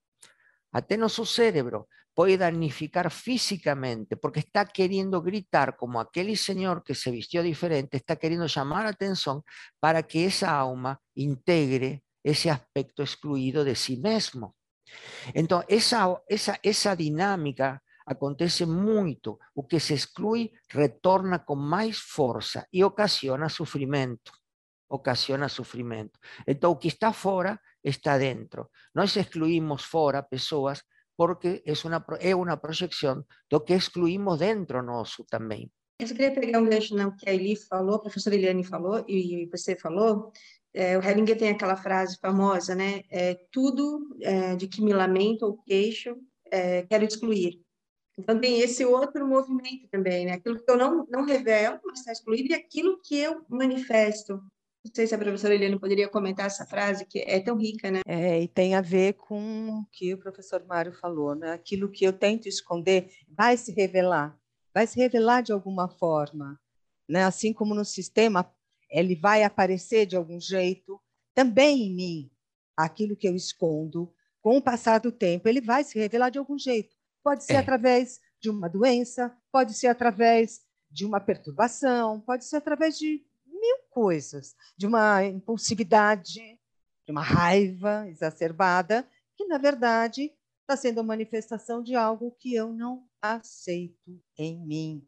hasta 0.73 0.97
nuestro 0.97 1.25
cerebro, 1.25 1.89
puede 2.21 2.37
damnificar 2.37 3.11
físicamente 3.11 4.15
porque 4.15 4.41
está 4.41 4.67
queriendo 4.67 5.23
gritar 5.23 5.79
como 5.79 5.99
aquel 5.99 6.37
señor 6.37 6.85
que 6.85 6.95
se 6.95 7.11
vistió 7.11 7.43
diferente, 7.43 7.97
está 7.97 8.17
queriendo 8.17 8.47
llamar 8.47 8.85
la 8.85 8.91
atención 8.91 9.43
para 9.81 10.03
que 10.03 10.27
esa 10.27 10.55
alma 10.55 11.01
integre 11.15 12.05
ese 12.23 12.51
aspecto 12.51 13.03
excluido 13.03 13.65
de 13.65 13.75
sí 13.75 13.97
mismo. 13.97 14.55
Entonces, 15.33 15.69
esa, 15.71 16.23
esa, 16.29 16.61
esa 16.63 16.95
dinámica 16.95 17.83
acontece 18.05 18.67
muito. 18.67 19.39
O 19.55 19.67
que 19.67 19.81
se 19.81 19.95
exclui 19.95 20.53
retorna 20.69 21.39
com 21.39 21.57
mais 21.57 22.01
força 22.01 22.69
e 22.71 22.85
ocasiona 22.85 23.49
sofrimento. 23.49 24.31
Ocasiona 24.91 25.49
sofrimento. 25.49 26.21
Então, 26.47 26.73
o 26.73 26.77
que 26.77 26.89
está 26.89 27.15
fora 27.15 27.59
está 27.83 28.19
dentro. 28.19 28.71
Nós 28.95 29.17
excluímos 29.17 29.87
fora 29.87 30.23
pessoas 30.23 30.83
porque 31.21 31.63
é 31.67 31.73
uma, 31.87 32.07
é 32.19 32.35
uma 32.35 32.57
projeção 32.57 33.23
do 33.51 33.61
que 33.61 33.75
excluímos 33.75 34.39
dentro 34.39 34.83
nosso 34.83 35.23
também. 35.25 35.71
Eu 35.99 36.07
só 36.07 36.15
queria 36.15 36.33
pegar 36.33 36.59
um 36.59 36.67
gancho 36.67 36.97
no 36.97 37.15
que 37.15 37.29
a 37.29 37.35
Eli 37.35 37.57
falou, 37.57 37.97
a 37.97 38.01
professora 38.01 38.35
Eliane 38.35 38.65
falou 38.65 39.05
e 39.07 39.47
você 39.53 39.77
falou. 39.77 40.33
É, 40.73 40.97
o 40.97 41.03
Hellinger 41.03 41.37
tem 41.37 41.51
aquela 41.51 41.77
frase 41.77 42.17
famosa, 42.19 42.75
né? 42.75 43.03
É, 43.11 43.39
tudo 43.53 44.17
é, 44.23 44.57
de 44.57 44.67
que 44.67 44.81
me 44.81 44.95
lamento 44.95 45.45
ou 45.45 45.59
queixo, 45.59 46.17
é, 46.51 46.85
quero 46.85 47.05
excluir. 47.05 47.61
Então, 48.17 48.41
tem 48.41 48.61
esse 48.61 48.83
outro 48.87 49.27
movimento 49.27 49.89
também, 49.91 50.25
né? 50.25 50.33
Aquilo 50.33 50.59
que 50.59 50.71
eu 50.71 50.79
não, 50.79 51.07
não 51.11 51.27
revelo, 51.27 51.79
mas 51.85 51.99
está 51.99 52.13
excluído, 52.13 52.51
e 52.51 52.55
aquilo 52.55 52.99
que 53.05 53.19
eu 53.19 53.45
manifesto. 53.47 54.43
Não 54.83 54.93
sei 54.95 55.07
se 55.07 55.15
a 55.15 55.19
professora 55.19 55.55
Eliane 55.55 55.79
poderia 55.79 56.09
comentar 56.09 56.47
essa 56.47 56.65
frase, 56.65 57.05
que 57.05 57.19
é 57.19 57.39
tão 57.39 57.57
rica, 57.57 57.91
né? 57.91 58.01
É, 58.07 58.41
e 58.41 58.49
tem 58.49 58.75
a 58.75 58.81
ver 58.81 59.13
com 59.15 59.69
o 59.69 59.87
que 59.93 60.15
o 60.15 60.19
professor 60.19 60.65
Mário 60.67 60.93
falou, 60.93 61.35
né? 61.35 61.53
Aquilo 61.53 61.91
que 61.91 62.05
eu 62.05 62.13
tento 62.13 62.49
esconder 62.49 63.11
vai 63.29 63.59
se 63.59 63.73
revelar, 63.73 64.39
vai 64.73 64.87
se 64.87 64.99
revelar 64.99 65.43
de 65.43 65.53
alguma 65.53 65.87
forma, 65.87 66.59
né? 67.07 67.25
Assim 67.25 67.53
como 67.53 67.75
no 67.75 67.85
sistema, 67.85 68.51
ele 68.91 69.15
vai 69.15 69.43
aparecer 69.43 70.07
de 70.07 70.17
algum 70.17 70.41
jeito, 70.41 70.99
também 71.35 71.83
em 71.83 71.95
mim, 71.95 72.31
aquilo 72.75 73.17
que 73.17 73.29
eu 73.29 73.37
escondo, 73.37 74.11
com 74.41 74.57
o 74.57 74.63
passar 74.63 74.99
do 74.99 75.13
tempo, 75.13 75.47
ele 75.47 75.61
vai 75.61 75.85
se 75.85 75.99
revelar 75.99 76.31
de 76.31 76.39
algum 76.39 76.59
jeito. 76.59 76.97
Pode 77.23 77.45
ser 77.45 77.55
é. 77.55 77.59
através 77.59 78.19
de 78.41 78.49
uma 78.49 78.69
doença, 78.69 79.37
pode 79.53 79.75
ser 79.75 79.89
através 79.89 80.61
de 80.91 81.05
uma 81.05 81.21
perturbação, 81.21 82.21
pode 82.21 82.47
ser 82.47 82.57
através 82.57 82.99
de 82.99 83.23
mil 83.61 83.77
coisas, 83.91 84.55
de 84.77 84.87
uma 84.87 85.25
impulsividade, 85.25 86.59
de 87.07 87.13
uma 87.13 87.23
raiva 87.23 88.09
exacerbada, 88.09 89.09
que 89.37 89.45
na 89.47 89.59
verdade 89.59 90.33
está 90.63 90.77
sendo 90.77 91.01
a 91.01 91.05
manifestação 91.05 91.83
de 91.83 91.95
algo 91.95 92.31
que 92.39 92.55
eu 92.55 92.73
não 92.73 93.05
aceito 93.21 94.21
em 94.39 94.59
mim. 94.65 95.07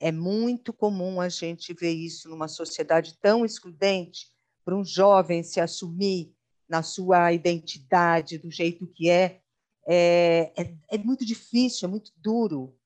É 0.00 0.10
muito 0.10 0.72
comum 0.72 1.20
a 1.20 1.28
gente 1.28 1.74
ver 1.74 1.92
isso 1.92 2.28
numa 2.28 2.48
sociedade 2.48 3.18
tão 3.20 3.44
excludente 3.44 4.30
para 4.64 4.76
um 4.76 4.84
jovem 4.84 5.42
se 5.42 5.60
assumir 5.60 6.34
na 6.68 6.82
sua 6.82 7.32
identidade, 7.32 8.38
do 8.38 8.50
jeito 8.50 8.86
que 8.86 9.10
é, 9.10 9.40
é, 9.86 10.52
é, 10.56 10.74
é 10.92 10.98
muito 10.98 11.24
difícil, 11.24 11.86
é 11.86 11.90
muito 11.90 12.12
duro. 12.16 12.76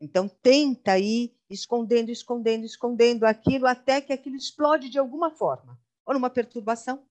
Então, 0.00 0.28
tenta 0.28 0.98
ir 0.98 1.35
escondendo, 1.48 2.10
escondendo, 2.10 2.64
escondendo 2.64 3.24
aquilo 3.24 3.66
até 3.66 4.00
que 4.00 4.12
aquilo 4.12 4.36
explode 4.36 4.88
de 4.88 4.98
alguma 4.98 5.30
forma. 5.30 5.78
Ou 6.04 6.14
numa 6.14 6.30
perturbação, 6.30 7.06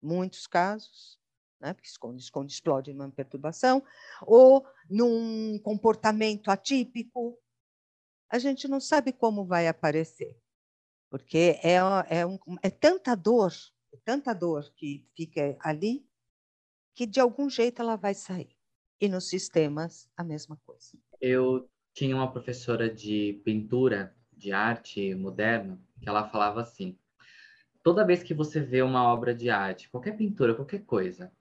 muitos 0.00 0.46
casos, 0.46 1.18
né? 1.60 1.72
porque 1.72 1.88
esconde, 1.88 2.22
esconde, 2.22 2.52
explode 2.52 2.92
numa 2.92 3.10
perturbação, 3.10 3.82
ou 4.26 4.66
num 4.90 5.58
comportamento 5.60 6.50
atípico. 6.50 7.38
A 8.28 8.38
gente 8.38 8.66
não 8.66 8.80
sabe 8.80 9.12
como 9.12 9.44
vai 9.44 9.68
aparecer, 9.68 10.36
porque 11.10 11.60
é, 11.62 11.76
é, 12.08 12.26
um, 12.26 12.38
é 12.62 12.70
tanta 12.70 13.14
dor, 13.14 13.52
é 13.92 13.96
tanta 14.04 14.34
dor 14.34 14.72
que 14.74 15.06
fica 15.14 15.56
ali, 15.60 16.08
que 16.94 17.06
de 17.06 17.20
algum 17.20 17.48
jeito 17.48 17.80
ela 17.80 17.96
vai 17.96 18.14
sair. 18.14 18.56
E 19.00 19.08
nos 19.08 19.28
sistemas, 19.28 20.08
a 20.16 20.22
mesma 20.22 20.56
coisa. 20.64 20.96
Eu 21.20 21.68
tinha 21.92 22.14
uma 22.14 22.30
professora 22.30 22.88
de 22.88 23.40
pintura, 23.44 24.14
de 24.32 24.52
arte 24.52 25.14
moderna, 25.14 25.80
que 26.00 26.08
ela 26.08 26.28
falava 26.28 26.60
assim: 26.60 26.96
toda 27.82 28.04
vez 28.04 28.22
que 28.22 28.34
você 28.34 28.60
vê 28.60 28.82
uma 28.82 29.04
obra 29.04 29.34
de 29.34 29.50
arte, 29.50 29.88
qualquer 29.88 30.16
pintura, 30.16 30.54
qualquer 30.54 30.84
coisa, 30.84 31.32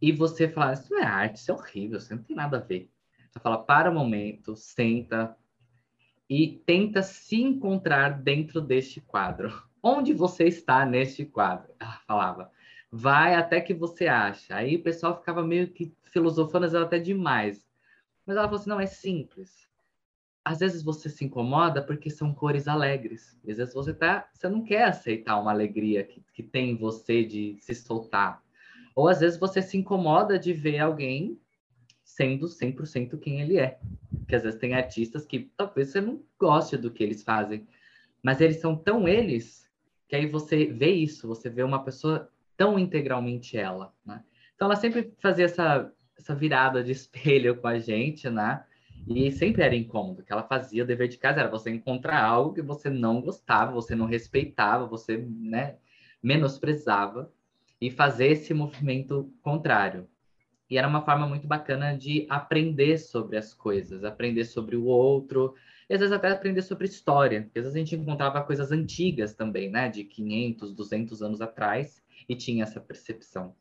e 0.00 0.12
você 0.12 0.48
fala, 0.48 0.72
isso 0.74 0.90
não 0.90 1.00
é 1.00 1.04
arte, 1.04 1.36
isso 1.36 1.50
é 1.50 1.54
horrível, 1.54 1.98
isso 1.98 2.14
não 2.14 2.22
tem 2.22 2.36
nada 2.36 2.58
a 2.58 2.60
ver. 2.60 2.90
Ela 3.34 3.42
fala, 3.42 3.58
para 3.58 3.90
o 3.90 3.94
momento, 3.94 4.54
senta 4.54 5.36
e 6.28 6.62
tenta 6.66 7.02
se 7.02 7.36
encontrar 7.36 8.22
dentro 8.22 8.60
deste 8.60 9.00
quadro. 9.00 9.52
Onde 9.82 10.14
você 10.14 10.44
está 10.44 10.86
neste 10.86 11.24
quadro? 11.24 11.74
Ela 11.78 12.00
falava 12.06 12.50
vai 12.96 13.34
até 13.34 13.60
que 13.60 13.74
você 13.74 14.06
acha. 14.06 14.54
Aí 14.54 14.76
o 14.76 14.82
pessoal 14.82 15.16
ficava 15.16 15.42
meio 15.42 15.68
que 15.72 15.92
filosofando 16.04 16.78
até 16.78 16.96
demais. 17.00 17.66
Mas 18.24 18.36
ela 18.36 18.46
falou 18.46 18.60
assim: 18.60 18.70
não, 18.70 18.80
é 18.80 18.86
simples. 18.86 19.63
Às 20.44 20.58
vezes 20.58 20.82
você 20.82 21.08
se 21.08 21.24
incomoda 21.24 21.82
porque 21.82 22.10
são 22.10 22.34
cores 22.34 22.68
alegres. 22.68 23.38
Às 23.48 23.56
vezes 23.56 23.74
você 23.74 23.94
tá, 23.94 24.28
você 24.32 24.48
não 24.48 24.62
quer 24.62 24.84
aceitar 24.84 25.40
uma 25.40 25.50
alegria 25.50 26.04
que, 26.04 26.22
que 26.34 26.42
tem 26.42 26.70
em 26.70 26.76
você 26.76 27.24
de 27.24 27.56
se 27.60 27.74
soltar. 27.74 28.42
Ou 28.94 29.08
às 29.08 29.20
vezes 29.20 29.38
você 29.38 29.62
se 29.62 29.76
incomoda 29.76 30.38
de 30.38 30.52
ver 30.52 30.78
alguém 30.78 31.38
sendo 32.04 32.46
100% 32.46 33.18
quem 33.18 33.40
ele 33.40 33.58
é. 33.58 33.78
Porque 34.18 34.36
às 34.36 34.42
vezes 34.42 34.60
tem 34.60 34.74
artistas 34.74 35.24
que 35.24 35.50
talvez 35.56 35.88
você 35.88 36.00
não 36.00 36.22
goste 36.38 36.76
do 36.76 36.90
que 36.90 37.02
eles 37.02 37.22
fazem, 37.22 37.66
mas 38.22 38.40
eles 38.40 38.60
são 38.60 38.76
tão 38.76 39.08
eles 39.08 39.64
que 40.06 40.14
aí 40.14 40.26
você 40.26 40.66
vê 40.66 40.90
isso, 40.92 41.26
você 41.26 41.48
vê 41.48 41.62
uma 41.62 41.82
pessoa 41.82 42.30
tão 42.56 42.78
integralmente 42.78 43.56
ela, 43.56 43.92
né? 44.04 44.22
Então 44.54 44.66
ela 44.66 44.76
sempre 44.76 45.12
fazia 45.18 45.46
essa, 45.46 45.92
essa 46.16 46.34
virada 46.34 46.84
de 46.84 46.92
espelho 46.92 47.56
com 47.56 47.66
a 47.66 47.78
gente, 47.78 48.28
né? 48.30 48.64
E 49.06 49.30
sempre 49.30 49.62
era 49.62 49.74
incômodo, 49.74 50.22
que 50.22 50.32
ela 50.32 50.42
fazia 50.42 50.82
o 50.82 50.86
dever 50.86 51.08
de 51.08 51.18
casa 51.18 51.40
era 51.40 51.50
você 51.50 51.70
encontrar 51.70 52.24
algo 52.24 52.54
que 52.54 52.62
você 52.62 52.88
não 52.88 53.20
gostava, 53.20 53.72
você 53.72 53.94
não 53.94 54.06
respeitava, 54.06 54.86
você, 54.86 55.18
né, 55.18 55.76
menosprezava 56.22 57.30
e 57.80 57.90
fazer 57.90 58.28
esse 58.28 58.54
movimento 58.54 59.30
contrário. 59.42 60.08
E 60.70 60.78
era 60.78 60.88
uma 60.88 61.04
forma 61.04 61.26
muito 61.26 61.46
bacana 61.46 61.96
de 61.96 62.26
aprender 62.30 62.96
sobre 62.96 63.36
as 63.36 63.52
coisas, 63.52 64.04
aprender 64.04 64.44
sobre 64.44 64.74
o 64.74 64.84
outro, 64.84 65.54
e 65.88 65.92
às 65.94 66.00
vezes 66.00 66.14
até 66.14 66.30
aprender 66.30 66.62
sobre 66.62 66.86
história, 66.86 67.42
porque 67.42 67.58
às 67.58 67.64
vezes 67.66 67.76
a 67.76 67.78
gente 67.78 67.94
encontrava 67.94 68.42
coisas 68.42 68.72
antigas 68.72 69.34
também, 69.34 69.70
né, 69.70 69.90
de 69.90 70.04
500, 70.04 70.72
200 70.72 71.22
anos 71.22 71.42
atrás, 71.42 72.02
e 72.26 72.34
tinha 72.34 72.62
essa 72.62 72.80
percepção. 72.80 73.54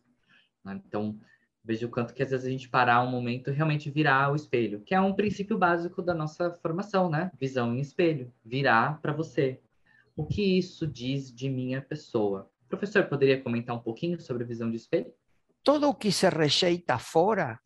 Né? 0.63 0.79
Então, 0.87 1.19
vejo 1.63 1.87
o 1.87 1.89
quanto 1.89 2.13
que 2.13 2.21
às 2.21 2.31
vezes 2.31 2.45
a 2.45 2.49
gente 2.49 2.69
parar 2.69 3.01
um 3.01 3.09
momento 3.09 3.51
realmente 3.51 3.89
virar 3.89 4.31
o 4.31 4.35
espelho, 4.35 4.81
que 4.81 4.93
é 4.93 4.99
um 4.99 5.13
princípio 5.13 5.57
básico 5.57 6.01
da 6.01 6.13
nossa 6.13 6.51
formação, 6.61 7.09
né? 7.09 7.31
Visão 7.39 7.73
em 7.73 7.79
espelho, 7.79 8.33
virar 8.43 9.01
para 9.01 9.13
você. 9.13 9.61
O 10.15 10.25
que 10.25 10.57
isso 10.57 10.85
diz 10.85 11.33
de 11.33 11.49
minha 11.49 11.81
pessoa? 11.81 12.51
Professor, 12.67 13.05
poderia 13.05 13.41
comentar 13.41 13.75
um 13.75 13.79
pouquinho 13.79 14.19
sobre 14.19 14.43
visão 14.43 14.69
de 14.69 14.77
espelho? 14.77 15.13
Todo 15.63 15.89
o 15.89 15.95
que 15.95 16.11
se 16.11 16.27
rejeita 16.29 16.99
fora 16.99 17.59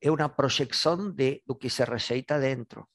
é 0.00 0.10
uma 0.10 0.28
projeção 0.28 1.10
de, 1.10 1.42
do 1.46 1.54
que 1.54 1.70
se 1.70 1.84
rejeita 1.84 2.38
dentro. 2.38 2.86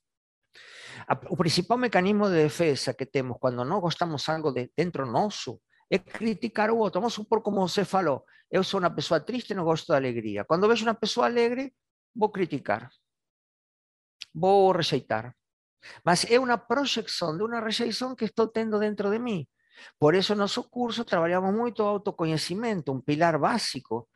O 1.30 1.38
principal 1.38 1.78
mecanismo 1.78 2.28
de 2.30 2.44
defesa 2.44 2.94
que 2.94 3.06
temos 3.06 3.38
quando 3.40 3.64
não 3.64 3.80
gostamos 3.80 4.28
algo 4.30 4.52
de 4.52 4.72
dentro 4.76 5.06
nosso 5.06 5.60
é 5.90 5.98
criticar 5.98 6.70
o 6.72 6.78
outro. 6.78 7.02
Vamos 7.02 7.14
supor, 7.14 7.42
como 7.42 7.68
você 7.68 7.84
falou, 7.84 8.24
eu 8.54 8.64
sou 8.64 8.80
uma 8.80 8.92
pessoa 8.92 9.20
triste, 9.20 9.56
não 9.56 9.64
gosto 9.64 9.88
da 9.88 9.96
alegria. 9.96 10.46
Quando 10.46 10.68
vejo 10.68 10.86
uma 10.86 10.94
pessoa 10.94 11.26
alegre, 11.26 11.74
vou 12.16 12.30
criticar, 12.30 12.88
vou 14.32 14.72
rejeitar. 14.72 15.36
Mas 16.06 16.24
é 16.30 16.40
uma 16.40 16.56
projeção 16.56 17.36
de 17.36 17.44
uma 17.44 17.60
rejeição 17.60 18.16
que 18.16 18.26
estou 18.26 18.48
tendo 18.48 18.78
dentro 18.78 19.10
de 19.10 19.18
mim. 19.18 19.48
Por 19.98 20.14
isso, 20.14 20.36
no 20.36 20.42
nosso 20.42 20.70
curso, 20.70 21.04
trabalhamos 21.04 21.52
muito 21.52 21.82
o 21.82 21.88
autoconhecimento, 21.88 22.92
um 22.92 23.02
pilar 23.02 23.40
básico 23.40 24.08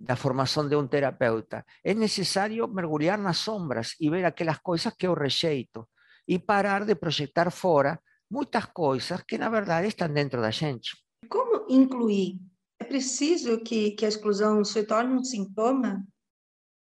da 0.00 0.16
formação 0.16 0.66
de 0.66 0.74
um 0.74 0.88
terapeuta. 0.88 1.62
É 1.84 1.92
necessário 1.92 2.66
mergulhar 2.68 3.18
nas 3.18 3.36
sombras 3.36 3.94
e 4.00 4.08
ver 4.08 4.24
aquelas 4.24 4.58
coisas 4.60 4.94
que 4.96 5.06
eu 5.06 5.12
rejeito 5.12 5.86
e 6.26 6.38
parar 6.38 6.86
de 6.86 6.94
projetar 6.94 7.50
fora 7.50 8.00
muitas 8.30 8.64
coisas 8.72 9.22
que, 9.28 9.36
na 9.36 9.50
verdade, 9.50 9.88
estão 9.88 10.08
dentro 10.08 10.40
da 10.40 10.50
gente. 10.50 10.96
Como 11.28 11.66
incluir? 11.68 12.40
É 12.82 12.84
preciso 12.84 13.60
que, 13.60 13.92
que 13.92 14.04
a 14.04 14.08
exclusão 14.08 14.64
se 14.64 14.82
torne 14.82 15.14
um 15.14 15.22
sintoma 15.22 16.04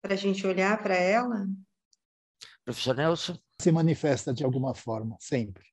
para 0.01 0.15
a 0.15 0.17
gente 0.17 0.47
olhar 0.47 0.81
para 0.81 0.95
ela? 0.95 1.47
Professor 2.65 2.95
Nelson? 2.95 3.37
Se 3.61 3.71
manifesta 3.71 4.33
de 4.33 4.43
alguma 4.43 4.73
forma, 4.73 5.15
sempre. 5.19 5.63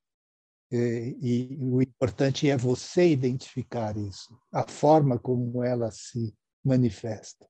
E, 0.71 1.17
e, 1.19 1.59
o 1.59 1.81
importante 1.81 2.47
é 2.51 2.59
você 2.59 3.11
identificar 3.11 3.97
isso, 3.97 4.39
a 4.53 4.69
forma 4.69 5.19
como 5.19 5.65
ela 5.65 5.91
se 5.91 6.37
manifesta. 6.63 7.49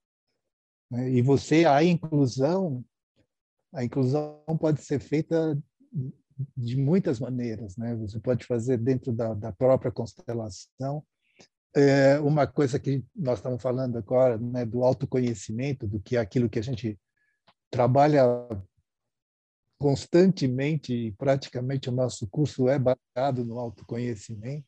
Né? 0.88 1.10
E 1.14 1.20
você, 1.20 1.64
a 1.64 1.82
inclusão, 1.82 2.84
a 3.74 3.82
inclusão 3.82 4.40
pode 4.60 4.84
ser 4.84 5.00
feita 5.00 5.60
de 6.56 6.76
muitas 6.76 7.18
maneiras, 7.18 7.76
né? 7.76 7.96
Você 7.96 8.20
pode 8.20 8.46
fazer 8.46 8.78
dentro 8.78 9.12
da, 9.12 9.34
da 9.34 9.50
própria 9.50 9.90
constelação. 9.90 11.04
É 11.80 12.18
uma 12.18 12.44
coisa 12.44 12.76
que 12.76 13.04
nós 13.14 13.38
estamos 13.38 13.62
falando 13.62 13.96
agora, 13.96 14.36
né, 14.36 14.64
do 14.64 14.82
autoconhecimento, 14.82 15.86
do 15.86 16.00
que 16.00 16.16
é 16.16 16.18
aquilo 16.18 16.48
que 16.48 16.58
a 16.58 16.62
gente 16.62 16.98
trabalha 17.70 18.24
constantemente 19.78 21.14
praticamente 21.16 21.88
o 21.88 21.92
nosso 21.92 22.26
curso 22.26 22.68
é 22.68 22.80
baseado 22.80 23.44
no 23.44 23.60
autoconhecimento, 23.60 24.66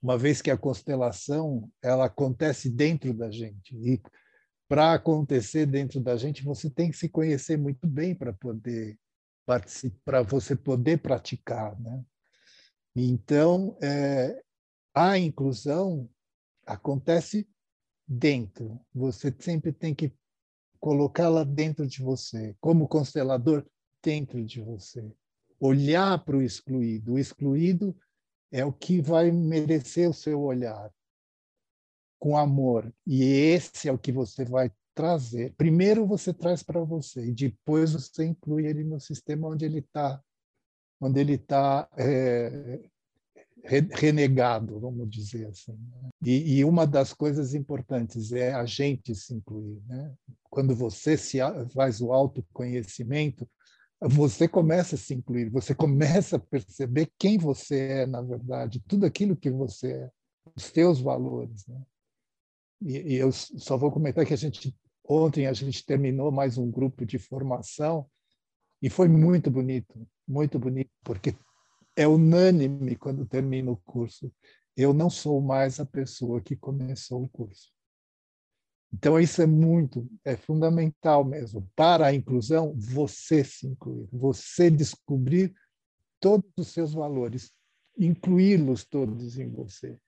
uma 0.00 0.16
vez 0.16 0.40
que 0.40 0.50
a 0.50 0.56
constelação 0.56 1.70
ela 1.82 2.06
acontece 2.06 2.70
dentro 2.70 3.12
da 3.12 3.30
gente 3.30 3.76
e 3.76 4.00
para 4.66 4.94
acontecer 4.94 5.66
dentro 5.66 6.00
da 6.00 6.16
gente 6.16 6.42
você 6.42 6.70
tem 6.70 6.90
que 6.90 6.96
se 6.96 7.10
conhecer 7.10 7.58
muito 7.58 7.86
bem 7.86 8.14
para 8.14 8.32
poder 8.32 8.96
para 10.02 10.22
você 10.22 10.56
poder 10.56 10.98
praticar, 10.98 11.78
né? 11.78 12.02
Então 12.96 13.76
é, 13.82 14.42
a 14.94 15.18
inclusão 15.18 16.08
acontece 16.68 17.48
dentro. 18.06 18.80
Você 18.94 19.34
sempre 19.40 19.72
tem 19.72 19.94
que 19.94 20.12
colocá-la 20.78 21.42
dentro 21.42 21.86
de 21.86 22.02
você, 22.02 22.54
como 22.60 22.86
constelador 22.86 23.66
dentro 24.02 24.44
de 24.44 24.60
você. 24.60 25.12
Olhar 25.58 26.24
para 26.24 26.36
o 26.36 26.42
excluído. 26.42 27.14
O 27.14 27.18
excluído 27.18 27.96
é 28.52 28.64
o 28.64 28.72
que 28.72 29.00
vai 29.00 29.32
merecer 29.32 30.08
o 30.08 30.14
seu 30.14 30.40
olhar 30.40 30.92
com 32.18 32.36
amor. 32.36 32.92
E 33.06 33.22
esse 33.24 33.88
é 33.88 33.92
o 33.92 33.98
que 33.98 34.12
você 34.12 34.44
vai 34.44 34.70
trazer. 34.94 35.54
Primeiro 35.54 36.06
você 36.06 36.32
traz 36.32 36.62
para 36.62 36.80
você 36.80 37.26
e 37.26 37.32
depois 37.32 37.92
você 37.92 38.26
inclui 38.26 38.66
ele 38.66 38.84
no 38.84 39.00
sistema 39.00 39.48
onde 39.48 39.64
ele 39.64 39.78
está, 39.78 40.22
onde 41.00 41.20
ele 41.20 41.34
está 41.34 41.88
é, 41.96 42.88
renegado, 43.64 44.78
vamos 44.80 45.08
dizer 45.10 45.46
assim. 45.48 45.72
Né? 45.72 46.10
E, 46.24 46.58
e, 46.58 46.64
uma 46.64 46.86
das 46.86 47.12
coisas 47.12 47.54
importantes 47.54 48.32
é 48.32 48.52
a 48.52 48.64
gente 48.64 49.14
se 49.14 49.34
incluir. 49.34 49.82
Né? 49.86 50.14
Quando 50.50 50.74
você 50.74 51.16
se 51.16 51.38
faz 51.74 52.00
o 52.00 52.12
autoconhecimento, 52.12 53.48
você 54.00 54.46
começa 54.46 54.94
a 54.94 54.98
se 54.98 55.14
incluir, 55.14 55.50
você 55.50 55.74
começa 55.74 56.36
a 56.36 56.40
perceber 56.40 57.10
quem 57.18 57.36
você 57.36 57.80
é, 57.80 58.06
na 58.06 58.22
verdade, 58.22 58.82
tudo 58.86 59.04
aquilo 59.04 59.36
que 59.36 59.50
você 59.50 59.92
é, 59.92 60.10
os 60.54 60.64
seus 60.64 61.00
valores. 61.00 61.66
Né? 61.66 61.82
E, 62.82 63.14
e, 63.14 63.14
eu 63.16 63.32
só 63.32 63.76
vou 63.76 63.90
comentar 63.90 64.24
que 64.24 64.34
a 64.34 64.36
gente 64.36 64.74
ontem 65.08 65.46
a 65.46 65.52
gente 65.54 65.84
terminou 65.86 66.30
mais 66.30 66.58
um 66.58 66.70
grupo 66.70 67.06
de 67.06 67.18
formação 67.18 68.06
e 68.80 68.90
foi 68.90 69.08
muito 69.08 69.50
bonito, 69.50 70.06
muito 70.26 70.58
bonito, 70.58 70.90
porque 71.02 71.34
é 71.98 72.06
unânime 72.06 72.94
quando 72.94 73.26
termina 73.26 73.72
o 73.72 73.76
curso. 73.76 74.32
Eu 74.76 74.94
não 74.94 75.10
sou 75.10 75.40
mais 75.40 75.80
a 75.80 75.84
pessoa 75.84 76.40
que 76.40 76.54
começou 76.54 77.24
o 77.24 77.28
curso. 77.28 77.72
Então, 78.92 79.18
isso 79.18 79.42
é 79.42 79.46
muito, 79.46 80.08
é 80.24 80.36
fundamental 80.36 81.24
mesmo. 81.24 81.68
Para 81.74 82.06
a 82.06 82.14
inclusão, 82.14 82.72
você 82.78 83.42
se 83.42 83.66
incluir, 83.66 84.08
você 84.12 84.70
descobrir 84.70 85.52
todos 86.20 86.48
os 86.56 86.68
seus 86.68 86.94
valores, 86.94 87.52
incluí-los 87.98 88.84
todos 88.84 89.36
em 89.36 89.50
você. 89.50 89.98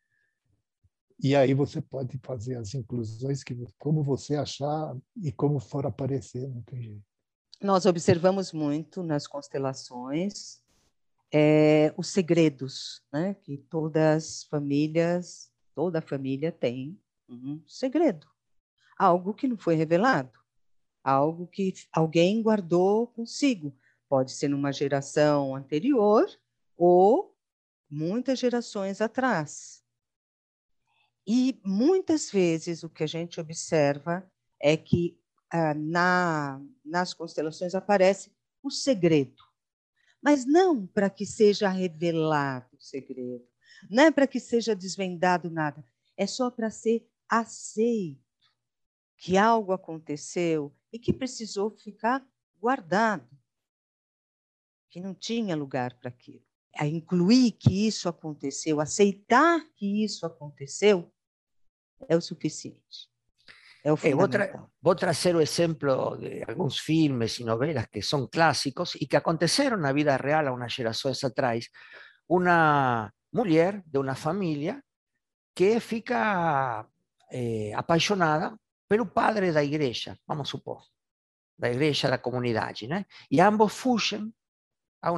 E 1.18 1.34
aí 1.34 1.52
você 1.54 1.82
pode 1.82 2.16
fazer 2.22 2.56
as 2.56 2.72
inclusões 2.72 3.42
que 3.42 3.56
como 3.80 4.00
você 4.00 4.36
achar 4.36 4.96
e 5.20 5.32
como 5.32 5.58
for 5.58 5.84
aparecer, 5.86 6.48
não 6.48 6.62
tem 6.62 6.82
jeito. 6.82 7.02
Nós 7.60 7.84
observamos 7.84 8.52
muito 8.52 9.02
nas 9.02 9.26
constelações 9.26 10.62
é, 11.32 11.94
os 11.96 12.08
segredos, 12.08 13.02
né? 13.12 13.34
Que 13.34 13.56
todas 13.56 14.02
as 14.02 14.44
famílias, 14.44 15.50
toda 15.74 16.00
família 16.00 16.50
tem 16.50 16.98
um 17.28 17.62
segredo 17.66 18.30
algo 19.00 19.32
que 19.32 19.48
não 19.48 19.56
foi 19.56 19.76
revelado, 19.76 20.38
algo 21.02 21.46
que 21.46 21.72
alguém 21.90 22.42
guardou 22.42 23.06
consigo. 23.06 23.74
Pode 24.06 24.30
ser 24.32 24.48
numa 24.48 24.74
geração 24.74 25.56
anterior 25.56 26.28
ou 26.76 27.34
muitas 27.90 28.38
gerações 28.38 29.00
atrás. 29.00 29.82
E 31.26 31.58
muitas 31.64 32.30
vezes 32.30 32.82
o 32.82 32.90
que 32.90 33.02
a 33.02 33.06
gente 33.06 33.40
observa 33.40 34.30
é 34.60 34.76
que 34.76 35.18
ah, 35.50 35.72
na, 35.72 36.60
nas 36.84 37.14
constelações 37.14 37.74
aparece 37.74 38.30
o 38.62 38.70
segredo, 38.70 39.42
mas 40.22 40.44
não 40.44 40.86
para 40.86 41.08
que 41.08 41.24
seja 41.24 41.68
revelado 41.68 42.76
o 42.76 42.80
segredo, 42.80 43.46
não 43.88 44.04
é 44.04 44.10
para 44.10 44.26
que 44.26 44.38
seja 44.38 44.74
desvendado 44.74 45.50
nada, 45.50 45.84
é 46.16 46.26
só 46.26 46.50
para 46.50 46.70
ser 46.70 47.08
aceito 47.28 48.20
que 49.16 49.36
algo 49.36 49.72
aconteceu 49.72 50.74
e 50.92 50.98
que 50.98 51.12
precisou 51.12 51.70
ficar 51.70 52.26
guardado, 52.58 53.28
que 54.88 55.00
não 55.00 55.14
tinha 55.14 55.56
lugar 55.56 55.94
para 55.98 56.08
aquilo. 56.08 56.44
A 56.76 56.86
incluir 56.86 57.52
que 57.52 57.86
isso 57.86 58.08
aconteceu, 58.08 58.80
aceitar 58.80 59.60
que 59.74 60.04
isso 60.04 60.24
aconteceu, 60.24 61.12
é 62.08 62.16
o 62.16 62.20
suficiente. 62.20 63.09
É 63.82 63.88
eh, 63.88 64.14
vou, 64.14 64.94
tra 64.94 65.12
o 65.34 65.40
exemplo 65.40 66.16
de 66.18 66.44
alguns 66.46 66.78
filmes 66.78 67.38
e 67.38 67.44
novelas 67.44 67.86
que 67.86 68.02
são 68.02 68.28
clássicos 68.28 68.94
e 68.96 69.06
que 69.06 69.16
aconteceram 69.16 69.78
na 69.78 69.92
vida 69.92 70.16
real 70.16 70.48
há 70.48 70.52
umas 70.52 70.72
gerações 70.72 71.22
atrás. 71.24 71.68
Uma 72.28 73.10
mulher 73.32 73.82
de 73.86 73.98
uma 73.98 74.14
família 74.14 74.82
que 75.54 75.80
fica 75.80 76.86
eh, 77.32 77.72
apaixonada 77.74 78.54
pelo 78.88 79.06
padre 79.06 79.52
da 79.52 79.62
igreja, 79.62 80.18
vamos 80.26 80.48
supor, 80.48 80.82
da 81.58 81.70
igreja 81.70 82.10
da 82.10 82.18
comunidade, 82.18 82.86
né? 82.86 83.04
E 83.30 83.40
ambos 83.40 83.72
fugem 83.74 84.32
a 85.00 85.12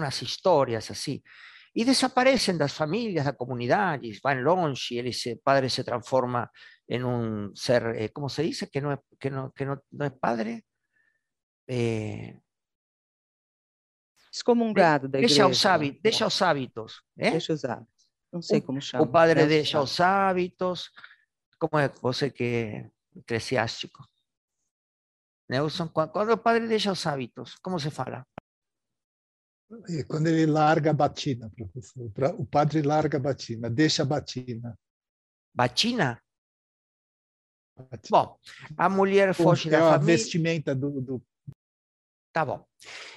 umas 1.74 1.88
histórias 1.88 2.40
assim. 2.40 2.52
E 2.52 2.52
desaparecem 2.52 2.56
das 2.56 2.72
famílias, 2.72 3.24
da 3.24 3.32
comunidade, 3.32 4.20
vão 4.22 4.42
longe, 4.42 4.96
ele 4.96 5.12
se, 5.12 5.36
padre 5.36 5.70
se 5.70 5.82
transforma 5.82 6.50
em 6.88 7.04
um 7.04 7.54
ser, 7.54 7.82
eh, 7.96 8.08
como 8.08 8.28
se 8.28 8.42
diz, 8.42 8.62
que 8.70 8.80
não 8.80 8.92
é, 8.92 8.98
que 9.18 9.30
não, 9.30 9.50
que 9.50 9.64
não, 9.64 9.80
não 9.90 10.06
é 10.06 10.10
padre? 10.10 10.64
Eh, 11.68 12.36
Excomungado 14.32 15.08
da 15.08 15.18
igreja. 15.18 15.34
Deixa 15.34 15.46
os 15.46 15.66
hábitos. 15.66 16.02
Deixa 16.02 16.26
os 16.26 16.42
hábitos. 16.42 17.02
Eh? 17.18 17.30
Deixa 17.30 17.52
os 17.52 17.64
hábitos. 17.64 18.08
Não 18.32 18.40
sei 18.40 18.60
como 18.62 18.80
chama. 18.80 19.04
O 19.04 19.06
padre 19.06 19.46
deixa 19.46 19.80
os 19.80 20.00
hábitos. 20.00 20.90
Como 21.58 21.78
é 21.78 21.88
você 21.88 22.30
que 22.30 22.90
eclesiástico. 23.14 24.06
Nelson, 25.48 25.88
quando 25.88 26.32
o 26.32 26.38
padre 26.38 26.66
deixa 26.66 26.90
os 26.90 27.06
hábitos, 27.06 27.56
como 27.56 27.78
se 27.78 27.90
fala? 27.90 28.26
Quando 30.06 30.26
ele 30.26 30.46
larga 30.46 30.90
a 30.90 30.94
batina, 30.94 31.50
professor. 31.50 32.10
O 32.38 32.44
padre 32.44 32.82
larga 32.82 33.18
a 33.18 33.20
batina, 33.20 33.70
deixa 33.70 34.02
a 34.02 34.06
batina. 34.06 34.78
Batina? 35.54 36.22
batina. 37.76 38.08
Bom, 38.10 38.38
a 38.76 38.88
mulher 38.88 39.34
foge 39.34 39.70
da 39.70 39.78
é 39.78 39.80
a 39.80 39.90
família... 39.92 40.16
vestimenta 40.16 40.74
do, 40.74 41.00
do... 41.00 41.22
Tá 42.32 42.44
bom. 42.44 42.66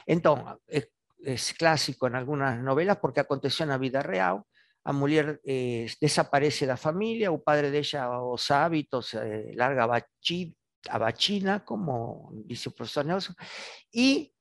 Então, 0.07 0.57
é, 0.69 0.87
é 1.23 1.35
clássico 1.57 2.07
em 2.07 2.15
algumas 2.15 2.63
novelas 2.63 2.97
porque 2.99 3.19
aconteceu 3.19 3.65
na 3.65 3.77
vida 3.77 4.01
real 4.01 4.45
a 4.85 4.93
mulher 4.93 5.41
eh, 5.43 5.87
desaparece 5.99 6.67
da 6.67 6.77
familia, 6.77 7.31
o 7.31 7.39
padre 7.39 7.71
deixa 7.71 8.07
os 8.21 8.51
hábitos, 8.51 9.15
eh, 9.15 9.51
larga 9.55 9.85
a, 9.85 10.05
a 10.89 10.97
bachina, 10.99 11.65
como 11.65 12.31
dice 12.45 12.69
el 12.69 12.75
profesor 12.75 13.03
Nelson, 13.03 13.35
y 13.91 14.31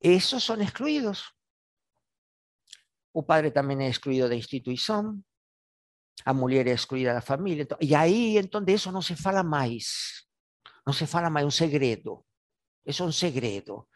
esos 0.00 0.42
son 0.42 0.62
excluidos. 0.62 1.34
O 3.12 3.26
padre 3.26 3.50
también 3.50 3.80
es 3.82 3.90
excluido 3.90 4.28
da 4.28 4.34
instituição, 4.34 5.22
a 6.24 6.32
mulher 6.32 6.66
é 6.68 6.72
excluída 6.72 7.14
da 7.14 7.20
família. 7.20 7.62
Então, 7.62 7.78
e 7.80 7.94
aí, 7.94 8.36
então, 8.38 8.62
de 8.62 8.74
isso 8.74 8.92
não 8.92 9.02
se 9.02 9.16
fala 9.16 9.42
mais. 9.42 10.26
Não 10.86 10.92
se 10.92 11.06
fala 11.06 11.30
mais, 11.30 11.44
é 11.44 11.46
um 11.46 11.50
segredo. 11.50 12.24
Isso 12.84 13.02
é 13.02 13.06
um 13.06 13.12
segredo. 13.12 13.88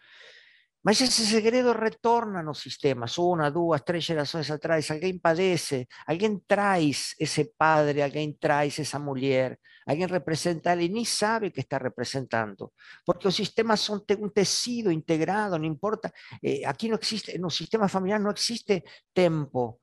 Mas 0.85 1.01
esse 1.01 1.25
segredo 1.27 1.73
retorna 1.73 2.43
nos 2.43 2.61
sistemas, 2.61 3.17
uma, 3.17 3.51
duas, 3.51 3.81
três 3.81 4.05
gerações 4.05 4.51
atrás, 4.51 4.91
alguém 4.91 5.19
padece, 5.19 5.89
alguém 6.07 6.39
traz 6.47 7.15
esse 7.19 7.53
padre, 7.57 8.03
alguém 8.03 8.31
traz 8.39 8.79
essa 8.79 8.99
mulher, 8.99 9.59
alguém 9.87 10.07
representa 10.07 10.73
ele 10.73 10.85
e 10.85 10.89
nem 10.91 11.05
sabe 11.07 11.51
que 11.51 11.61
está 11.61 11.79
representando, 11.79 12.71
porque 13.07 13.27
os 13.27 13.35
sistemas 13.35 13.81
são 13.81 13.97
um 14.21 14.29
tecido 14.29 14.93
integrado, 14.93 15.59
não 15.59 15.65
importa, 15.65 16.13
eh, 16.43 16.67
aqui 16.67 16.89
não 16.89 16.99
existe, 17.01 17.39
no 17.39 17.49
sistema 17.51 17.89
familiar 17.89 18.21
não 18.21 18.31
existe 18.31 18.83
tempo, 19.15 19.81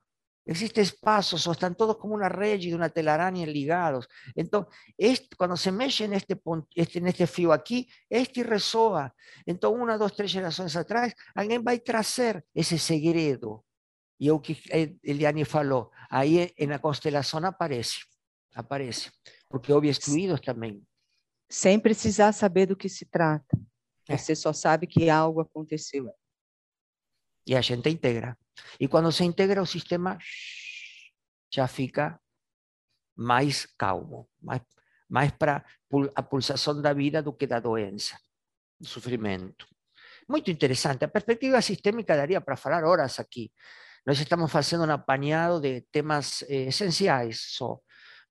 Existe 0.52 0.82
espacio, 0.82 1.38
están 1.38 1.76
todos 1.76 1.98
como 1.98 2.14
una 2.14 2.28
red 2.28 2.60
y 2.60 2.74
una 2.74 2.90
telaraña 2.90 3.46
ligados. 3.46 4.10
Entonces, 4.36 4.74
este, 4.98 5.36
cuando 5.38 5.56
se 5.56 5.72
mexe 5.72 6.04
en 6.04 6.14
este, 6.14 6.38
este, 6.76 7.00
en 7.00 7.08
este 7.08 7.26
fio 7.26 7.54
aquí, 7.54 7.90
este 8.10 8.44
resoa. 8.44 9.16
Entonces, 9.46 9.82
una, 9.82 9.98
dos, 9.98 10.14
tres 10.14 10.34
generaciones 10.34 10.76
atrás, 10.76 11.14
alguien 11.34 11.64
va 11.66 11.72
a 11.72 11.78
trazer 11.78 12.46
ese 12.54 12.78
segredo. 12.78 13.66
Y 14.18 14.30
o 14.30 14.42
que 14.42 14.58
Eliane 15.02 15.46
falou, 15.46 15.90
ahí 16.10 16.54
en 16.58 16.70
la 16.70 16.80
constelación 16.80 17.46
aparece, 17.46 18.02
aparece, 18.54 19.10
porque 19.48 19.72
houve 19.72 19.90
excluídos 19.90 20.42
también. 20.42 20.86
Sem 21.50 21.80
precisar 21.80 22.34
saber 22.34 22.68
do 22.68 22.78
que 22.78 22.90
se 22.90 23.06
trata. 23.06 23.58
Você 24.08 24.36
só 24.36 24.52
sabe 24.54 24.86
que 24.86 25.10
algo 25.10 25.42
aconteceu. 25.42 26.12
Y 27.46 27.56
a 27.56 27.62
gente 27.62 27.90
integra. 27.90 28.38
Y 28.80 28.88
cuando 28.88 29.12
se 29.12 29.24
integra 29.24 29.62
el 29.62 29.68
sistema, 29.68 30.18
ya 31.50 31.68
fica 31.68 32.22
más 33.16 33.68
calmo, 33.78 34.30
más 35.10 35.34
para 35.34 35.66
a 36.16 36.30
pulsación 36.30 36.82
da 36.82 36.94
vida 36.94 37.22
do 37.22 37.36
que 37.36 37.48
da 37.48 37.60
doença, 37.60 38.18
do 38.80 38.88
sofrimento. 38.88 39.68
Muito 40.28 40.50
interessante. 40.50 41.04
A 41.04 41.12
perspectiva 41.12 41.62
sistémica 41.62 42.16
daria 42.16 42.40
para 42.40 42.56
falar 42.56 42.84
horas 42.86 43.20
aqui. 43.20 43.52
Nós 44.06 44.20
estamos 44.20 44.50
fazendo 44.50 44.86
um 44.86 44.92
apanhado 44.92 45.60
de 45.60 45.82
temas 45.92 46.44
eh, 46.48 46.68
essenciais 46.70 47.54
só. 47.58 47.80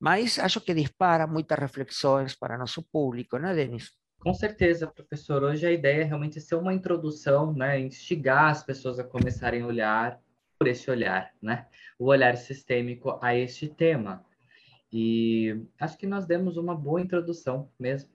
Mas 0.01 0.39
acho 0.39 0.63
que 0.63 0.73
dispara 0.73 1.27
muitas 1.27 1.59
reflexões 1.59 2.35
para 2.35 2.57
nosso 2.57 2.83
público, 2.91 3.37
né, 3.37 3.55
Denis? 3.55 4.00
Com 4.21 4.35
certeza, 4.35 4.87
professor. 4.87 5.43
Hoje 5.43 5.67
a 5.67 5.73
ideia 5.73 6.03
é 6.03 6.05
realmente 6.05 6.43
ser 6.43 6.55
uma 6.55 6.75
introdução, 6.75 7.55
né, 7.55 7.81
instigar 7.81 8.51
as 8.51 8.63
pessoas 8.63 8.99
a 8.99 9.05
começarem 9.05 9.63
a 9.63 9.67
olhar 9.67 10.21
por 10.59 10.69
esse 10.69 10.91
olhar, 10.91 11.33
né, 11.41 11.67
o 11.99 12.05
olhar 12.05 12.37
sistêmico 12.37 13.19
a 13.23 13.35
este 13.35 13.67
tema. 13.67 14.23
E 14.93 15.65
acho 15.81 15.97
que 15.97 16.07
nós 16.07 16.27
demos 16.27 16.59
uma 16.59 16.75
boa 16.75 17.01
introdução 17.01 17.71
mesmo, 17.79 18.11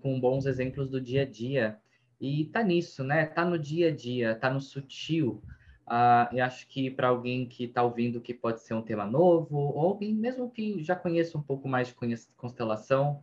com 0.00 0.18
bons 0.18 0.44
exemplos 0.44 0.90
do 0.90 1.00
dia 1.00 1.22
a 1.22 1.24
dia. 1.24 1.78
E 2.20 2.46
tá 2.46 2.62
nisso, 2.62 3.04
né? 3.04 3.26
Tá 3.26 3.44
no 3.44 3.58
dia 3.58 3.88
a 3.88 3.94
dia, 3.94 4.34
tá 4.34 4.50
no 4.50 4.60
sutil. 4.60 5.42
Uh, 5.86 6.34
e 6.34 6.40
acho 6.40 6.66
que 6.66 6.90
para 6.90 7.08
alguém 7.08 7.46
que 7.46 7.64
está 7.64 7.82
ouvindo 7.82 8.20
que 8.20 8.32
pode 8.32 8.62
ser 8.62 8.74
um 8.74 8.82
tema 8.82 9.04
novo, 9.04 9.56
ou 9.56 9.86
alguém 9.86 10.14
mesmo 10.14 10.50
que 10.50 10.82
já 10.82 10.96
conheça 10.96 11.36
um 11.36 11.42
pouco 11.42 11.68
mais 11.68 11.88
de 11.88 11.94
constelação, 12.36 13.22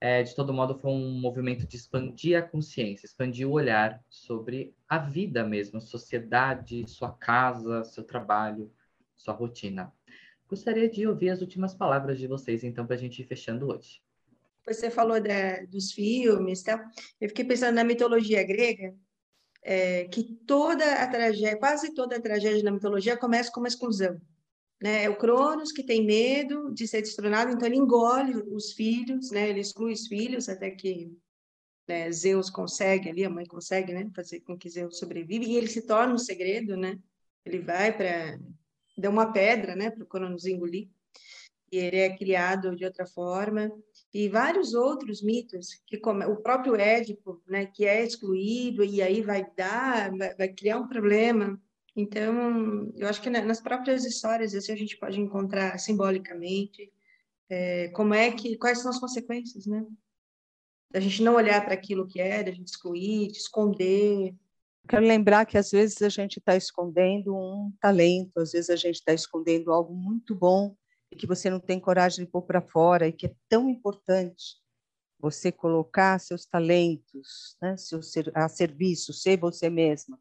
é, 0.00 0.22
de 0.22 0.34
todo 0.34 0.52
modo, 0.52 0.78
foi 0.78 0.90
um 0.90 1.18
movimento 1.20 1.66
de 1.66 1.76
expandir 1.76 2.38
a 2.38 2.42
consciência, 2.42 3.06
expandir 3.06 3.48
o 3.48 3.52
olhar 3.52 4.02
sobre 4.10 4.74
a 4.88 4.98
vida 4.98 5.44
mesmo, 5.44 5.78
a 5.78 5.80
sociedade, 5.80 6.88
sua 6.88 7.12
casa, 7.12 7.84
seu 7.84 8.04
trabalho, 8.04 8.70
sua 9.16 9.32
rotina. 9.32 9.92
Gostaria 10.48 10.88
de 10.88 11.06
ouvir 11.06 11.30
as 11.30 11.40
últimas 11.40 11.74
palavras 11.74 12.18
de 12.18 12.26
vocês, 12.26 12.62
então, 12.62 12.86
para 12.86 12.94
a 12.94 12.98
gente 12.98 13.20
ir 13.20 13.26
fechando 13.26 13.68
hoje. 13.68 14.02
Você 14.66 14.90
falou 14.90 15.20
da, 15.20 15.64
dos 15.64 15.92
filmes, 15.92 16.62
tá? 16.62 16.84
eu 17.20 17.28
fiquei 17.28 17.44
pensando 17.44 17.76
na 17.76 17.84
mitologia 17.84 18.44
grega, 18.44 18.94
é, 19.62 20.04
que 20.04 20.24
toda 20.46 20.84
a 21.02 21.06
tragédia, 21.08 21.56
quase 21.58 21.94
toda 21.94 22.16
a 22.16 22.20
tragédia 22.20 22.62
na 22.62 22.70
mitologia 22.70 23.16
começa 23.16 23.50
com 23.50 23.60
uma 23.60 23.68
exclusão. 23.68 24.20
Né? 24.82 25.04
É 25.04 25.10
o 25.10 25.16
Cronos 25.16 25.72
que 25.72 25.82
tem 25.82 26.04
medo 26.04 26.72
de 26.72 26.86
ser 26.86 27.00
destronado, 27.00 27.52
então 27.52 27.66
ele 27.66 27.76
engole 27.76 28.36
os 28.52 28.72
filhos, 28.72 29.30
né? 29.30 29.48
ele 29.48 29.60
exclui 29.60 29.92
os 29.92 30.06
filhos 30.06 30.48
até 30.48 30.70
que 30.70 31.10
né, 31.88 32.10
Zeus 32.10 32.50
consegue 32.50 33.08
ali, 33.08 33.24
a 33.24 33.30
mãe 33.30 33.46
consegue 33.46 33.92
né, 33.92 34.10
fazer 34.14 34.40
com 34.40 34.58
que 34.58 34.68
Zeus 34.68 34.98
sobreviva, 34.98 35.44
e 35.44 35.56
ele 35.56 35.68
se 35.68 35.82
torna 35.82 36.14
um 36.14 36.18
segredo, 36.18 36.76
né? 36.76 36.98
ele 37.44 37.60
vai 37.60 37.96
para. 37.96 38.38
dá 38.98 39.08
uma 39.08 39.32
pedra 39.32 39.76
né, 39.76 39.90
para 39.90 40.02
o 40.02 40.06
Cronos 40.06 40.46
engolir, 40.46 40.88
e 41.70 41.78
ele 41.78 41.98
é 41.98 42.16
criado 42.16 42.74
de 42.74 42.84
outra 42.84 43.06
forma, 43.06 43.70
e 44.12 44.28
vários 44.28 44.74
outros 44.74 45.22
mitos, 45.22 45.80
que 45.86 45.96
o 45.96 46.36
próprio 46.36 46.74
Édipo, 46.74 47.42
né, 47.46 47.66
que 47.66 47.84
é 47.84 48.04
excluído, 48.04 48.84
e 48.84 49.00
aí 49.00 49.22
vai 49.22 49.46
dar, 49.56 50.10
vai 50.36 50.48
criar 50.48 50.78
um 50.78 50.88
problema 50.88 51.60
então, 51.96 52.92
eu 52.94 53.08
acho 53.08 53.22
que 53.22 53.30
nas 53.30 53.58
próprias 53.58 54.04
histórias 54.04 54.54
assim, 54.54 54.70
a 54.70 54.76
gente 54.76 54.98
pode 54.98 55.18
encontrar 55.18 55.78
simbolicamente 55.78 56.92
é, 57.48 57.88
como 57.88 58.12
é 58.12 58.30
que, 58.30 58.58
quais 58.58 58.80
são 58.80 58.90
as 58.90 59.00
consequências, 59.00 59.66
né? 59.66 59.82
Da 60.90 61.00
gente 61.00 61.22
não 61.22 61.34
olhar 61.34 61.64
para 61.64 61.72
aquilo 61.72 62.06
que 62.06 62.20
é, 62.20 62.42
da 62.42 62.52
gente 62.52 62.68
excluir, 62.68 63.28
de 63.28 63.38
esconder. 63.38 64.34
Quero 64.86 65.06
lembrar 65.06 65.46
que 65.46 65.56
às 65.56 65.70
vezes 65.70 66.02
a 66.02 66.10
gente 66.10 66.38
está 66.38 66.54
escondendo 66.54 67.34
um 67.34 67.72
talento, 67.80 68.38
às 68.40 68.52
vezes 68.52 68.68
a 68.68 68.76
gente 68.76 68.96
está 68.96 69.14
escondendo 69.14 69.72
algo 69.72 69.94
muito 69.94 70.34
bom 70.34 70.76
e 71.10 71.16
que 71.16 71.26
você 71.26 71.48
não 71.48 71.58
tem 71.58 71.80
coragem 71.80 72.26
de 72.26 72.30
pôr 72.30 72.42
para 72.42 72.60
fora 72.60 73.08
e 73.08 73.12
que 73.12 73.26
é 73.26 73.34
tão 73.48 73.70
importante 73.70 74.56
você 75.18 75.50
colocar 75.50 76.20
seus 76.20 76.44
talentos 76.44 77.56
né, 77.60 77.74
seu 77.78 78.00
a 78.34 78.48
serviço, 78.48 79.14
ser 79.14 79.38
você 79.38 79.70
mesma, 79.70 80.20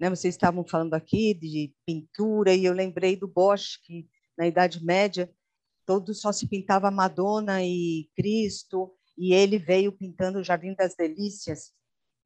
né? 0.00 0.08
Vocês 0.08 0.34
estavam 0.34 0.64
falando 0.66 0.94
aqui 0.94 1.34
de 1.34 1.74
pintura, 1.86 2.54
e 2.54 2.64
eu 2.64 2.72
lembrei 2.72 3.14
do 3.14 3.28
Bosch, 3.28 3.78
que 3.84 4.08
na 4.36 4.46
Idade 4.46 4.82
Média 4.82 5.30
todo 5.84 6.14
só 6.14 6.32
se 6.32 6.48
pintava 6.48 6.90
Madonna 6.90 7.62
e 7.62 8.08
Cristo, 8.16 8.96
e 9.18 9.34
ele 9.34 9.58
veio 9.58 9.92
pintando 9.92 10.38
o 10.38 10.42
Jardim 10.42 10.74
das 10.74 10.94
Delícias, 10.94 11.72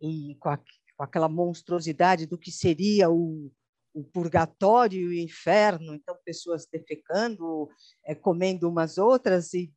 e 0.01 0.37
com, 0.39 0.51
a, 0.51 0.57
com 0.57 1.03
aquela 1.03 1.29
monstruosidade 1.29 2.27
do 2.27 2.39
que 2.39 2.53
seria 2.53 3.11
o, 3.11 3.51
o 3.93 4.05
purgatório 4.05 5.01
e 5.01 5.07
o 5.07 5.25
inferno, 5.25 5.95
então 5.95 6.17
pessoas 6.25 6.69
defecando, 6.71 7.69
é, 8.05 8.15
comendo 8.15 8.69
umas 8.69 8.99
outras 8.99 9.53
e, 9.53 9.73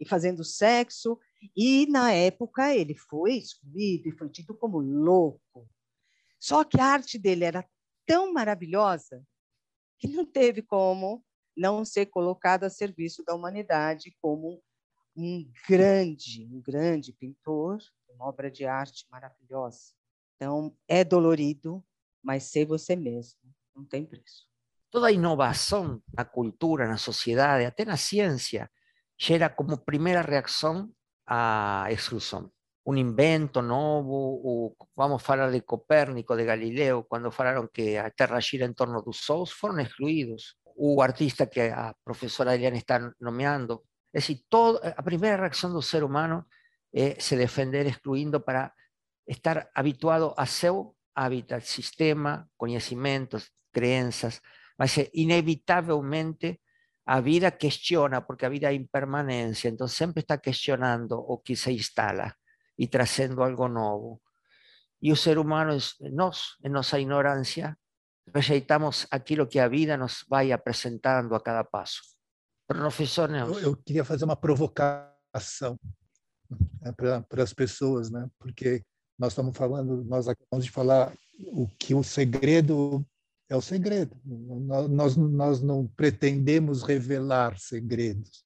e 0.00 0.08
fazendo 0.08 0.42
sexo, 0.42 1.16
e 1.56 1.86
na 1.86 2.10
época 2.12 2.74
ele 2.74 2.96
foi 2.96 3.34
excluído 3.34 4.08
e 4.08 4.16
foi 4.16 4.28
tido 4.30 4.52
como 4.54 4.80
louco. 4.80 5.68
Só 6.38 6.64
que 6.64 6.80
a 6.80 6.86
arte 6.86 7.18
dele 7.18 7.44
era 7.44 7.68
tão 8.06 8.32
maravilhosa 8.32 9.22
que 9.98 10.08
não 10.08 10.24
teve 10.24 10.62
como 10.62 11.24
não 11.56 11.84
ser 11.84 12.06
colocado 12.06 12.64
a 12.64 12.70
serviço 12.70 13.24
da 13.24 13.34
humanidade 13.34 14.14
como 14.20 14.62
um 15.16 15.50
grande, 15.68 16.46
um 16.52 16.60
grande 16.60 17.12
pintor, 17.12 17.78
uma 18.08 18.26
obra 18.26 18.50
de 18.50 18.66
arte 18.66 19.06
maravilhosa. 19.10 19.94
Então, 20.36 20.76
é 20.86 21.02
dolorido, 21.02 21.82
mas 22.22 22.44
ser 22.44 22.66
você 22.66 22.94
mesmo 22.94 23.40
não 23.74 23.84
tem 23.84 24.04
preço. 24.04 24.46
Toda 24.90 25.10
inovação 25.10 26.02
na 26.12 26.24
cultura, 26.24 26.86
na 26.86 26.98
sociedade, 26.98 27.64
até 27.64 27.84
na 27.84 27.96
ciência, 27.96 28.70
gera 29.18 29.48
como 29.48 29.78
primeira 29.78 30.20
reação 30.20 30.92
a 31.26 31.86
exclusão. 31.90 32.52
Un 32.86 32.98
invento 32.98 33.62
nuevo, 33.62 34.76
vamos 34.94 35.28
a 35.28 35.32
hablar 35.32 35.50
de 35.50 35.62
Copérnico, 35.62 36.36
de 36.36 36.44
Galileo, 36.44 37.04
cuando 37.08 37.32
falaron 37.32 37.68
que 37.72 37.98
a 37.98 38.10
Terra 38.10 38.40
gira 38.40 38.64
en 38.64 38.74
torno 38.74 39.02
dos 39.02 39.16
Sols, 39.16 39.52
fueron 39.52 39.80
excluidos. 39.80 40.56
Hubo 40.76 41.02
artistas 41.02 41.48
que 41.50 41.72
a 41.72 41.92
profesora 42.04 42.54
Eliane 42.54 42.78
está 42.78 43.12
nomeando. 43.18 43.82
Es 44.12 44.22
decir, 44.22 44.44
todo, 44.48 44.80
a 44.84 45.02
primera 45.02 45.36
reacción 45.36 45.72
del 45.72 45.82
ser 45.82 46.04
humano 46.04 46.46
es 46.92 47.24
se 47.24 47.36
defender 47.36 47.88
excluyendo 47.88 48.44
para 48.44 48.72
estar 49.26 49.68
habituado 49.74 50.32
a 50.38 50.46
seu 50.46 50.96
hábitat, 51.16 51.64
sistema, 51.64 52.48
conocimientos, 52.56 53.52
creencias, 53.72 54.40
mas 54.78 54.96
inevitavelmente 55.12 56.60
a 57.04 57.20
vida 57.20 57.58
questiona, 57.58 58.24
porque 58.24 58.46
a 58.46 58.48
vida 58.48 58.68
hay 58.68 58.76
impermanencia, 58.76 59.68
entonces 59.68 59.98
siempre 59.98 60.20
está 60.20 60.38
cuestionando 60.38 61.18
o 61.18 61.42
que 61.42 61.56
se 61.56 61.72
instala 61.72 62.38
y 62.76 62.88
trazendo 62.88 63.42
algo 63.42 63.68
nuevo. 63.68 64.22
Y 65.00 65.10
el 65.10 65.16
ser 65.16 65.38
humano, 65.38 65.76
nós, 66.12 66.56
en 66.62 66.72
nuestra 66.72 66.98
ignorancia, 66.98 67.78
rejeitamos 68.26 69.06
aquilo 69.10 69.48
que 69.48 69.60
a 69.60 69.68
vida 69.68 69.96
nos 69.96 70.24
vaya 70.28 70.62
presentando 70.62 71.34
a 71.34 71.42
cada 71.42 71.64
passo. 71.64 72.02
Professor 72.66 73.30
Nelson. 73.30 73.60
Eu, 73.60 73.70
eu 73.70 73.76
queria 73.76 74.04
fazer 74.04 74.24
uma 74.24 74.36
provocação 74.36 75.78
né, 76.80 76.92
para 76.92 77.42
as 77.42 77.52
pessoas, 77.52 78.10
né? 78.10 78.28
porque 78.38 78.82
nós 79.18 79.32
estamos 79.32 79.56
falando, 79.56 80.04
nós 80.04 80.26
acabamos 80.28 80.64
de 80.64 80.70
falar 80.70 81.12
o 81.38 81.68
que 81.78 81.94
o 81.94 82.02
segredo 82.02 83.06
é 83.48 83.54
o 83.54 83.60
segredo. 83.60 84.16
Nós, 84.24 85.16
nós 85.16 85.62
não 85.62 85.86
pretendemos 85.86 86.82
revelar 86.82 87.56
segredos, 87.58 88.44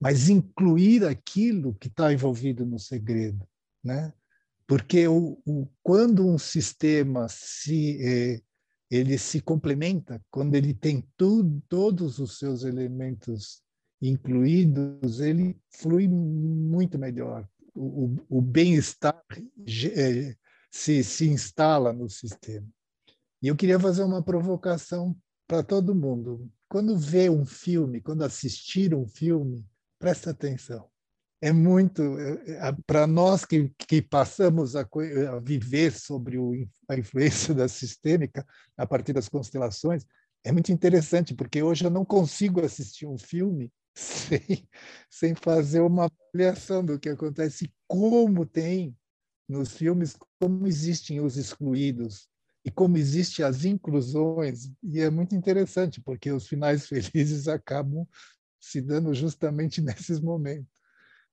mas 0.00 0.30
incluir 0.30 1.04
aquilo 1.04 1.74
que 1.74 1.88
está 1.88 2.12
envolvido 2.12 2.64
no 2.64 2.78
segredo 2.78 3.46
né? 3.82 4.12
Porque 4.66 5.08
o, 5.08 5.40
o, 5.44 5.68
quando 5.82 6.26
um 6.28 6.38
sistema 6.38 7.26
se 7.28 7.98
eh, 8.02 8.40
ele 8.90 9.18
se 9.18 9.40
complementa, 9.40 10.22
quando 10.30 10.54
ele 10.54 10.74
tem 10.74 11.04
tudo, 11.16 11.62
todos 11.68 12.18
os 12.18 12.38
seus 12.38 12.64
elementos 12.64 13.62
incluídos, 14.00 15.20
ele 15.20 15.56
flui 15.70 16.08
muito 16.08 16.98
melhor. 16.98 17.48
O, 17.74 18.16
o 18.28 18.40
bem-estar 18.40 19.22
eh, 19.66 20.34
se, 20.70 21.04
se 21.04 21.28
instala 21.28 21.92
no 21.92 22.08
sistema. 22.08 22.66
E 23.42 23.48
eu 23.48 23.56
queria 23.56 23.78
fazer 23.78 24.02
uma 24.02 24.22
provocação 24.22 25.16
para 25.46 25.62
todo 25.62 25.94
mundo. 25.94 26.48
Quando 26.68 26.96
vê 26.96 27.28
um 27.28 27.44
filme, 27.44 28.00
quando 28.00 28.22
assistir 28.22 28.94
um 28.94 29.06
filme, 29.06 29.66
presta 29.98 30.30
atenção. 30.30 30.88
É 31.42 31.52
muito 31.52 32.18
é, 32.18 32.68
é, 32.68 32.72
para 32.86 33.06
nós 33.06 33.44
que, 33.44 33.72
que 33.78 34.02
passamos 34.02 34.76
a, 34.76 34.82
a 34.82 35.40
viver 35.40 35.92
sobre 35.92 36.36
o, 36.36 36.52
a 36.88 36.96
influência 36.96 37.54
da 37.54 37.66
sistêmica 37.66 38.46
a 38.76 38.86
partir 38.86 39.12
das 39.12 39.28
constelações, 39.28 40.04
é 40.44 40.52
muito 40.52 40.72
interessante, 40.72 41.34
porque 41.34 41.62
hoje 41.62 41.84
eu 41.84 41.90
não 41.90 42.04
consigo 42.04 42.64
assistir 42.64 43.06
um 43.06 43.18
filme 43.18 43.72
sem, 43.94 44.68
sem 45.08 45.34
fazer 45.34 45.80
uma 45.80 46.08
avaliação 46.08 46.84
do 46.84 46.98
que 46.98 47.08
acontece, 47.08 47.72
como 47.86 48.46
tem 48.46 48.96
nos 49.48 49.72
filmes, 49.72 50.16
como 50.38 50.66
existem 50.66 51.20
os 51.20 51.36
excluídos 51.36 52.28
e 52.64 52.70
como 52.70 52.96
existem 52.96 53.44
as 53.44 53.64
inclusões. 53.64 54.70
E 54.82 55.00
é 55.00 55.10
muito 55.10 55.34
interessante, 55.34 56.00
porque 56.00 56.30
os 56.30 56.46
finais 56.46 56.86
felizes 56.88 57.48
acabam 57.48 58.06
se 58.60 58.80
dando 58.80 59.12
justamente 59.14 59.80
nesses 59.80 60.20
momentos. 60.20 60.79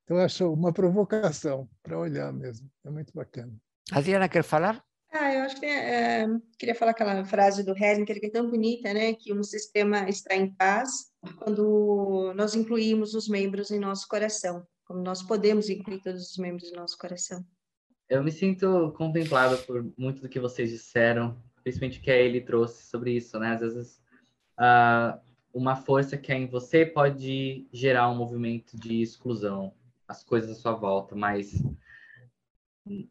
Então, 0.07 0.19
acho 0.19 0.53
uma 0.53 0.71
provocação 0.71 1.67
para 1.83 1.99
olhar 1.99 2.31
mesmo. 2.31 2.71
É 2.85 2.89
muito 2.89 3.11
bacana. 3.13 3.53
Adriana, 3.91 4.29
quer 4.29 4.41
falar? 4.41 4.81
Ah, 5.11 5.33
eu 5.33 5.41
acho 5.41 5.59
que 5.59 5.65
é, 5.65 6.25
queria 6.57 6.73
falar 6.75 6.91
aquela 6.91 7.25
frase 7.25 7.61
do 7.61 7.75
Hellinger 7.75 8.17
que 8.17 8.27
é 8.27 8.29
tão 8.29 8.49
bonita, 8.49 8.93
né? 8.93 9.13
Que 9.13 9.33
um 9.33 9.43
sistema 9.43 10.07
está 10.07 10.33
em 10.33 10.49
paz 10.53 11.11
quando 11.37 12.33
nós 12.37 12.55
incluímos 12.55 13.15
os 13.15 13.27
membros 13.27 13.69
em 13.69 13.79
nosso 13.79 14.07
coração, 14.07 14.65
como 14.85 15.01
nós 15.01 15.21
podemos 15.21 15.69
incluir 15.69 16.01
todos 16.01 16.31
os 16.31 16.37
membros 16.37 16.71
em 16.71 16.75
nosso 16.75 16.97
coração. 16.97 17.43
Eu 18.07 18.23
me 18.23 18.31
sinto 18.31 18.93
contemplado 18.95 19.57
por 19.65 19.85
muito 19.97 20.21
do 20.21 20.29
que 20.29 20.39
vocês 20.39 20.69
disseram, 20.69 21.37
principalmente 21.63 21.99
o 21.99 22.01
que 22.01 22.11
a 22.11 22.15
ele 22.15 22.39
trouxe 22.39 22.85
sobre 22.85 23.11
isso, 23.11 23.37
né? 23.39 23.55
Às 23.55 23.59
vezes, 23.59 24.01
uh, 24.57 25.19
uma 25.53 25.75
força 25.75 26.17
que 26.17 26.31
é 26.31 26.37
em 26.37 26.47
você 26.47 26.85
pode 26.85 27.67
gerar 27.73 28.09
um 28.09 28.15
movimento 28.15 28.77
de 28.77 29.01
exclusão, 29.01 29.73
as 30.07 30.23
coisas 30.23 30.51
à 30.51 30.55
sua 30.55 30.73
volta, 30.73 31.15
mas 31.15 31.63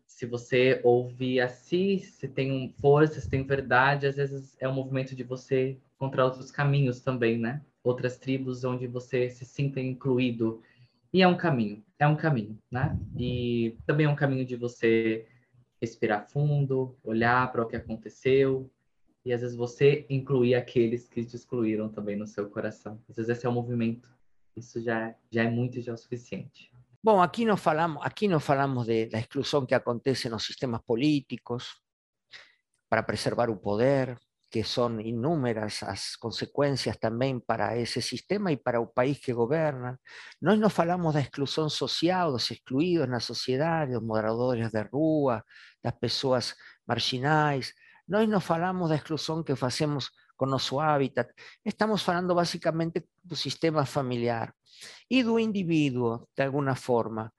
se 0.06 0.26
você 0.26 0.80
ouve 0.82 1.40
a 1.40 1.48
si, 1.48 1.98
se 1.98 2.26
tem 2.28 2.72
força, 2.80 3.20
se 3.20 3.28
tem 3.28 3.42
verdade, 3.42 4.06
às 4.06 4.16
vezes 4.16 4.56
é 4.58 4.68
um 4.68 4.74
movimento 4.74 5.14
de 5.14 5.22
você 5.22 5.78
contra 5.98 6.24
outros 6.24 6.50
caminhos 6.50 7.00
também, 7.00 7.38
né? 7.38 7.62
Outras 7.82 8.18
tribos 8.18 8.64
onde 8.64 8.86
você 8.86 9.28
se 9.28 9.44
sinta 9.44 9.80
incluído. 9.80 10.62
E 11.12 11.22
é 11.22 11.28
um 11.28 11.36
caminho, 11.36 11.84
é 11.98 12.06
um 12.06 12.16
caminho, 12.16 12.58
né? 12.70 12.98
E 13.18 13.76
também 13.86 14.06
é 14.06 14.08
um 14.08 14.16
caminho 14.16 14.44
de 14.44 14.56
você 14.56 15.26
respirar 15.80 16.26
fundo, 16.28 16.96
olhar 17.04 17.50
para 17.52 17.62
o 17.62 17.66
que 17.66 17.76
aconteceu, 17.76 18.70
e 19.24 19.32
às 19.32 19.40
vezes 19.40 19.56
você 19.56 20.06
incluir 20.08 20.54
aqueles 20.54 21.08
que 21.08 21.24
te 21.24 21.36
excluíram 21.36 21.88
também 21.88 22.16
no 22.16 22.26
seu 22.26 22.48
coração. 22.48 23.00
Às 23.08 23.16
vezes 23.16 23.36
esse 23.36 23.46
é 23.46 23.48
o 23.48 23.52
movimento. 23.52 24.08
Isso 24.56 24.80
já, 24.80 25.14
já 25.30 25.42
é 25.42 25.50
muito 25.50 25.80
já 25.80 25.92
é 25.92 25.94
o 25.94 25.98
suficiente. 25.98 26.70
Bom, 27.06 27.22
aqui 27.22 27.44
não 27.44 27.56
falamos, 27.56 28.04
aqui 28.04 28.26
não 28.26 28.40
falamos 28.40 28.84
de, 28.84 29.06
da 29.06 29.20
exclusão 29.20 29.64
que 29.64 29.76
acontece 29.76 30.28
nos 30.28 30.44
sistemas 30.44 30.80
políticos 30.82 31.80
para 32.88 33.00
preservar 33.04 33.48
o 33.48 33.56
poder, 33.56 34.18
que 34.50 34.64
são 34.64 35.00
inúmeras 35.00 35.84
as 35.84 36.16
consequências 36.16 36.96
também 36.96 37.38
para 37.38 37.78
esse 37.78 38.02
sistema 38.02 38.50
e 38.50 38.56
para 38.56 38.80
o 38.80 38.88
país 38.88 39.20
que 39.20 39.32
governa. 39.32 40.00
Nós 40.42 40.58
não 40.58 40.68
falamos 40.68 41.14
da 41.14 41.20
exclusão 41.20 41.68
social, 41.68 42.32
dos 42.32 42.50
excluídos 42.50 43.08
na 43.08 43.20
sociedade, 43.20 43.92
dos 43.92 44.02
moradores 44.02 44.72
de 44.72 44.82
rua, 44.92 45.44
das 45.80 45.94
pessoas 45.94 46.56
marginais. 46.84 47.72
Nós 48.08 48.28
não 48.28 48.40
falamos 48.40 48.88
da 48.88 48.96
exclusão 48.96 49.44
que 49.44 49.54
fazemos 49.54 50.10
com 50.36 50.44
nosso 50.44 50.80
hábitat. 50.80 51.32
Estamos 51.64 52.02
falando 52.02 52.34
basicamente 52.34 53.06
do 53.22 53.36
sistema 53.36 53.86
familiar 53.86 54.52
e 55.10 55.22
do 55.22 55.38
indivíduo, 55.38 56.28
de 56.36 56.44
alguma 56.44 56.74
forma. 56.74 57.32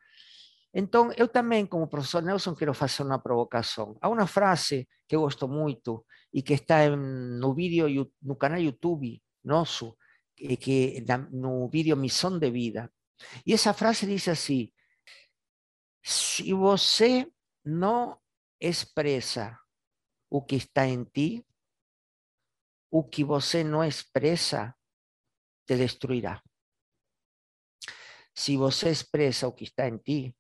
Então, 0.74 1.12
eu 1.18 1.28
também, 1.28 1.66
como 1.66 1.88
professor 1.88 2.22
Nelson, 2.22 2.54
quero 2.54 2.74
fazer 2.74 3.04
uma 3.04 3.20
provocação. 3.20 3.98
Há 4.02 4.10
uma 4.10 4.28
frase 4.28 4.88
que 5.08 5.16
eu 5.16 5.22
gosto 5.22 5.48
muito 5.48 6.06
e 6.34 6.42
que 6.44 6.54
está 6.54 6.96
no 6.96 7.54
vídeo, 7.54 8.12
no 8.22 8.36
canal 8.36 8.60
YouTube 8.60 9.22
nosso, 9.44 9.98
que 10.36 11.04
no 11.32 11.68
vídeo 11.70 11.98
Missão 11.98 12.38
de 12.38 12.52
Vida. 12.52 12.92
E 13.46 13.54
essa 13.54 13.74
frase 13.74 14.06
diz 14.06 14.28
assim: 14.28 14.72
se 16.04 16.54
você 16.54 17.28
não 17.66 18.20
expressa 18.62 19.58
o 20.30 20.42
que 20.42 20.56
está 20.56 20.86
em 20.86 21.04
ti, 21.06 21.46
o 22.92 23.04
que 23.04 23.24
você 23.24 23.64
não 23.64 23.84
expressa 23.84 24.76
te 25.66 25.76
destruirá. 25.76 26.42
Se 28.38 28.56
você 28.56 28.92
expressa 28.92 29.48
o 29.48 29.52
que 29.52 29.64
está 29.64 29.88
em 29.88 29.98
ti, 29.98 30.38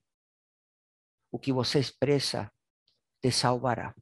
o 1.31 1.39
que 1.39 1.51
você 1.51 1.79
expressa 1.79 2.51
te 3.19 3.31
salvará. 3.31 3.95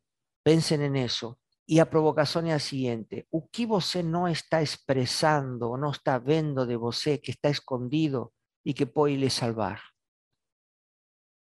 Pensem 0.44 0.90
nisso. 0.90 1.38
E 1.68 1.80
a 1.80 1.86
provocação 1.86 2.46
é 2.46 2.54
a 2.54 2.60
seguinte: 2.60 3.26
o 3.32 3.42
que 3.42 3.66
você 3.66 4.04
não 4.04 4.28
está 4.28 4.62
expressando, 4.62 5.78
não 5.78 5.92
está 5.92 6.20
vendo 6.20 6.68
de 6.68 6.76
você, 6.76 7.18
que 7.18 7.32
está 7.32 7.50
escondido 7.50 8.34
e 8.66 8.74
que 8.74 8.86
pode 8.86 9.16
lhe 9.16 9.30
salvar. 9.30 9.82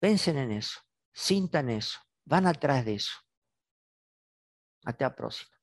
Pensem 0.01 0.47
nisso, 0.47 0.81
sintam 1.13 1.69
isso, 1.71 1.99
vão 2.25 2.47
atrás 2.47 2.85
disso. 2.85 3.21
Até 4.87 5.05
a 5.05 5.11
próxima. 5.11 5.58